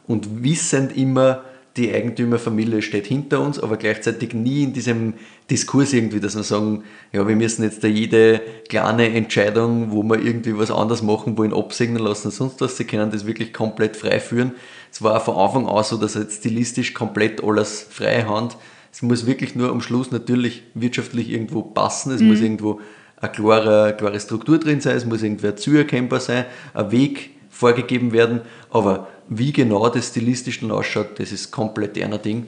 [0.07, 1.43] und wissend immer,
[1.77, 5.13] die Eigentümerfamilie steht hinter uns, aber gleichzeitig nie in diesem
[5.51, 10.17] Diskurs irgendwie, dass wir sagen, ja, wir müssen jetzt da jede kleine Entscheidung, wo wir
[10.19, 12.77] irgendwie was anders machen wollen, absegnen lassen, sonst was.
[12.77, 14.53] Sie können das wirklich komplett frei führen.
[14.91, 18.57] Es war von Anfang an so, dass jetzt stilistisch komplett alles freie Hand.
[18.95, 22.13] Es muss wirklich nur am Schluss natürlich wirtschaftlich irgendwo passen.
[22.13, 22.79] Es muss irgendwo
[23.17, 27.31] eine klare, klare Struktur drin sein, es muss irgendwie ein Ziel erkennbar sein, ein Weg
[27.49, 28.39] vorgegeben werden,
[28.71, 32.45] aber wie genau das stilistisch dann ausschaut, das ist komplett einer Ding.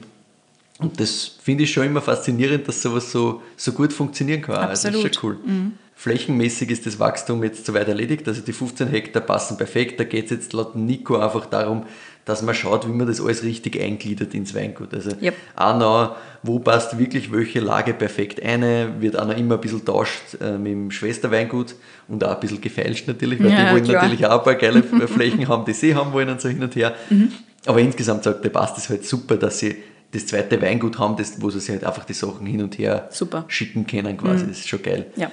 [0.78, 4.56] Und das finde ich schon immer faszinierend, dass sowas so, so gut funktionieren kann.
[4.56, 5.38] Also das ist schon cool.
[5.96, 10.00] Flächenmäßig ist das Wachstum jetzt soweit erledigt, also die 15 Hektar passen perfekt.
[10.00, 11.84] Da geht es jetzt laut Nico einfach darum,
[12.28, 14.92] dass man schaut, wie man das alles richtig eingliedert ins Weingut.
[14.92, 15.34] Also Yep.
[15.56, 19.84] auch noch, wo passt wirklich welche Lage perfekt eine, wird auch noch immer ein bisschen
[19.84, 21.74] tauscht äh, mit dem Schwesterweingut
[22.06, 24.02] und auch ein bisschen gefeilscht natürlich, weil Ja, die wollen klar.
[24.02, 26.76] natürlich auch ein paar geile Flächen haben, die sie haben wollen und so hin und
[26.76, 26.94] her.
[27.10, 27.32] Mhm.
[27.66, 29.76] Aber insgesamt sagt der passt es halt super, dass sie
[30.12, 33.08] das zweite Weingut haben, das, wo sie sich halt einfach die Sachen hin und her
[33.10, 33.40] Super.
[33.40, 33.44] Mhm.
[33.50, 34.46] schicken können quasi.
[34.46, 35.06] Das ist schon geil.
[35.16, 35.30] Ja.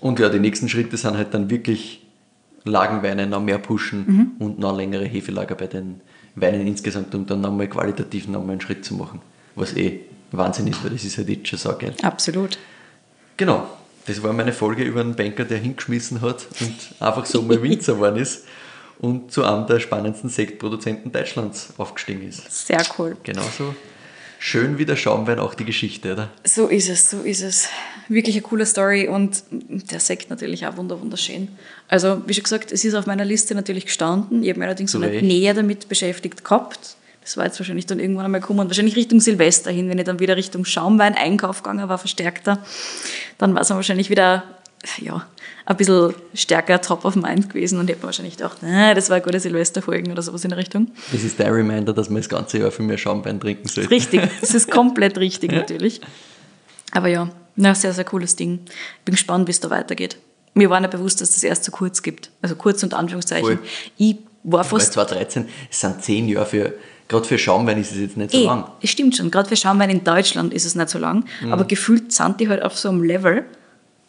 [0.00, 2.02] Und ja, die nächsten Schritte sind halt dann wirklich
[2.64, 4.30] Lagenweine noch mehr pushen Mhm.
[4.38, 6.00] und noch längere Hefelager bei den
[6.34, 9.20] Weinen insgesamt, um dann nochmal qualitativ nochmal einen Schritt zu machen.
[9.54, 10.00] Was eh
[10.30, 11.94] Wahnsinn ist, weil das ist halt jetzt schon saugeil.
[12.02, 12.58] Absolut.
[13.36, 13.66] Genau,
[14.06, 17.94] das war meine Folge über einen Banker, der hingeschmissen hat und einfach so mal Winzer
[17.94, 18.44] geworden ist
[18.98, 22.66] und zu einem der spannendsten Sektproduzenten Deutschlands aufgestiegen ist.
[22.66, 23.16] Sehr cool.
[23.22, 23.74] Genauso
[24.38, 26.30] schön wie der Schaumwein auch die Geschichte, oder?
[26.44, 27.68] So ist es, so ist es.
[28.08, 31.48] Wirklich eine coole Story und der Sekt natürlich auch wunder- wunderschön.
[31.88, 34.42] Also, wie schon gesagt, es ist auf meiner Liste natürlich gestanden.
[34.42, 36.96] Ich habe mich allerdings noch nicht näher damit beschäftigt gehabt.
[37.22, 38.66] Das war jetzt wahrscheinlich dann irgendwann einmal kommen.
[38.68, 42.58] Wahrscheinlich Richtung Silvester hin, wenn ich dann wieder Richtung Schaumwein-Einkauf gegangen war, verstärkter.
[43.36, 44.44] Dann war es dann wahrscheinlich wieder,
[44.98, 45.26] ja,
[45.66, 49.16] ein bisschen stärker top of mind gewesen und ich habe wahrscheinlich gedacht, na, das war
[49.16, 50.88] eine gute Silvesterfolgen oder sowas in der Richtung.
[51.12, 53.90] Das ist der Reminder, dass man das ganze Jahr viel mehr Schaumwein trinken sollte.
[53.90, 56.00] Richtig, das ist komplett richtig natürlich.
[56.92, 57.28] Aber ja,
[57.58, 58.60] na, sehr, sehr cooles Ding.
[59.04, 60.16] Bin gespannt, wie es da weitergeht.
[60.54, 62.30] Mir war nicht bewusst, dass das erst so kurz gibt.
[62.42, 63.58] Also kurz und Anführungszeichen.
[63.58, 63.66] Voll.
[63.98, 64.92] Ich war fast.
[64.94, 66.74] 2013, es sind zehn Jahre für,
[67.08, 68.64] gerade für Schaumwein ist es jetzt nicht so Eh, lang.
[68.82, 69.30] es stimmt schon.
[69.30, 71.24] Gerade für Schaumwein in Deutschland ist es nicht so lang.
[71.50, 73.44] Aber gefühlt sind die halt auf so einem Level,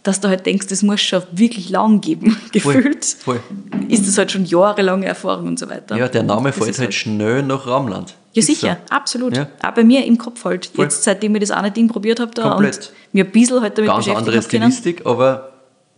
[0.03, 3.03] dass du halt denkst, das muss schon wirklich lang geben, gefühlt.
[3.05, 3.39] Voll.
[3.89, 5.97] Ist das halt schon jahrelange Erfahrung und so weiter.
[5.97, 8.15] Ja, der Name fällt ist halt schnell nach Raumland.
[8.33, 8.95] Ja, sicher, so.
[8.95, 9.35] absolut.
[9.35, 9.47] Ja.
[9.63, 10.67] Auch bei mir im Kopf halt.
[10.67, 10.85] Voll.
[10.85, 12.77] Jetzt, seitdem ich das eine Ding probiert habe da Komplett.
[12.77, 14.71] und mir ein bisschen halt damit Ganz beschäftigt andere habe können.
[14.71, 15.51] Stilistik, aber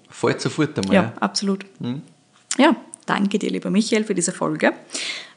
[0.10, 0.96] fällt sofort einmal.
[0.96, 1.14] Ja, Ja.
[1.20, 1.66] absolut.
[1.82, 2.02] Hm.
[2.58, 2.76] Ja,
[3.06, 4.74] danke dir, lieber Michael, für diese Folge.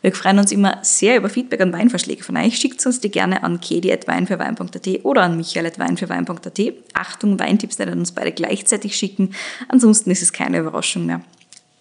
[0.02, 2.58] Wir freuen uns immer sehr über Feedback und Weinvorschläge von euch.
[2.58, 6.60] Schickt uns die gerne an kedi.weinfürwein.at oder an michael.weinfürwein.at.
[6.92, 9.34] Achtung, Weintipps an uns beide gleichzeitig schicken.
[9.68, 11.22] Ansonsten ist es keine Überraschung mehr.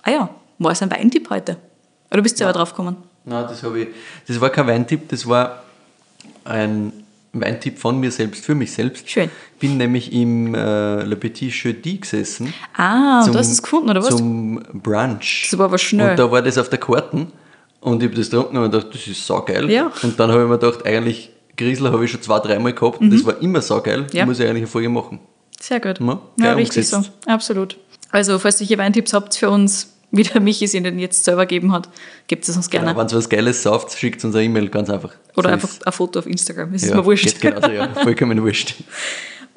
[0.03, 0.29] Ah ja,
[0.59, 1.57] war es ein Weintipp heute?
[2.11, 2.97] Oder bist du selber drauf gekommen?
[3.25, 3.87] Nein, das habe ich.
[4.27, 5.63] Das war kein Weintipp, das war
[6.45, 7.02] ein
[7.33, 9.09] Weintipp von mir selbst, für mich selbst.
[9.09, 9.29] Schön.
[9.59, 12.53] Bin nämlich im äh, Le Petit Jeudi gesessen.
[12.75, 14.15] Ah, du hast es gefunden, oder was?
[14.15, 15.47] Zum Brunch.
[15.49, 16.11] Das war aber schnell.
[16.11, 17.31] Und da war das auf der Karten
[17.81, 19.69] und ich habe das getrunken und gedacht, das ist saugeil.
[19.69, 19.91] Ja.
[20.03, 23.11] Und dann habe ich mir gedacht, eigentlich Griesler habe ich schon zwei, dreimal gehabt und
[23.11, 24.01] das war immer saugeil.
[24.01, 24.07] Mhm.
[24.11, 24.25] Ja.
[24.25, 25.19] Muss ich eigentlich eine Folge machen.
[25.59, 25.99] Sehr gut.
[25.99, 27.03] Ja, Ja, richtig so.
[27.25, 27.77] Absolut.
[28.11, 31.45] Also, falls ihr hier Weintipps habt für uns, wie der Michi es ihnen jetzt selber
[31.45, 31.89] gegeben hat,
[32.27, 32.87] gebt es uns gerne.
[32.87, 35.13] Genau, Wenn es was Geiles sauft, schickt uns eine E-Mail, ganz einfach.
[35.35, 36.73] Oder So einfach ist- ein Foto auf Instagram.
[36.73, 37.41] Ist ja, mir wurscht.
[37.41, 37.89] Genauso, ja.
[38.03, 38.75] Vollkommen wurscht.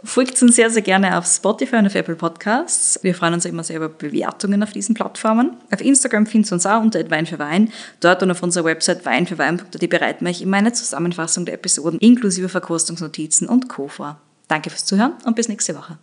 [0.05, 2.99] Folgt uns sehr, sehr gerne auf Spotify und auf Apple Podcasts.
[3.03, 5.57] Wir freuen uns immer sehr über Bewertungen auf diesen Plattformen.
[5.73, 7.73] Auf Instagram findet ihr uns auch unter Wein für Wein.
[8.01, 12.49] Dort und auf unserer Website weinfürwein.at bereiten wir euch immer eine Zusammenfassung der Episoden inklusive
[12.49, 13.89] Verkostungsnotizen und Co.
[13.89, 14.21] vor.
[14.49, 15.99] Danke fürs Zuhören und bis nächste Woche.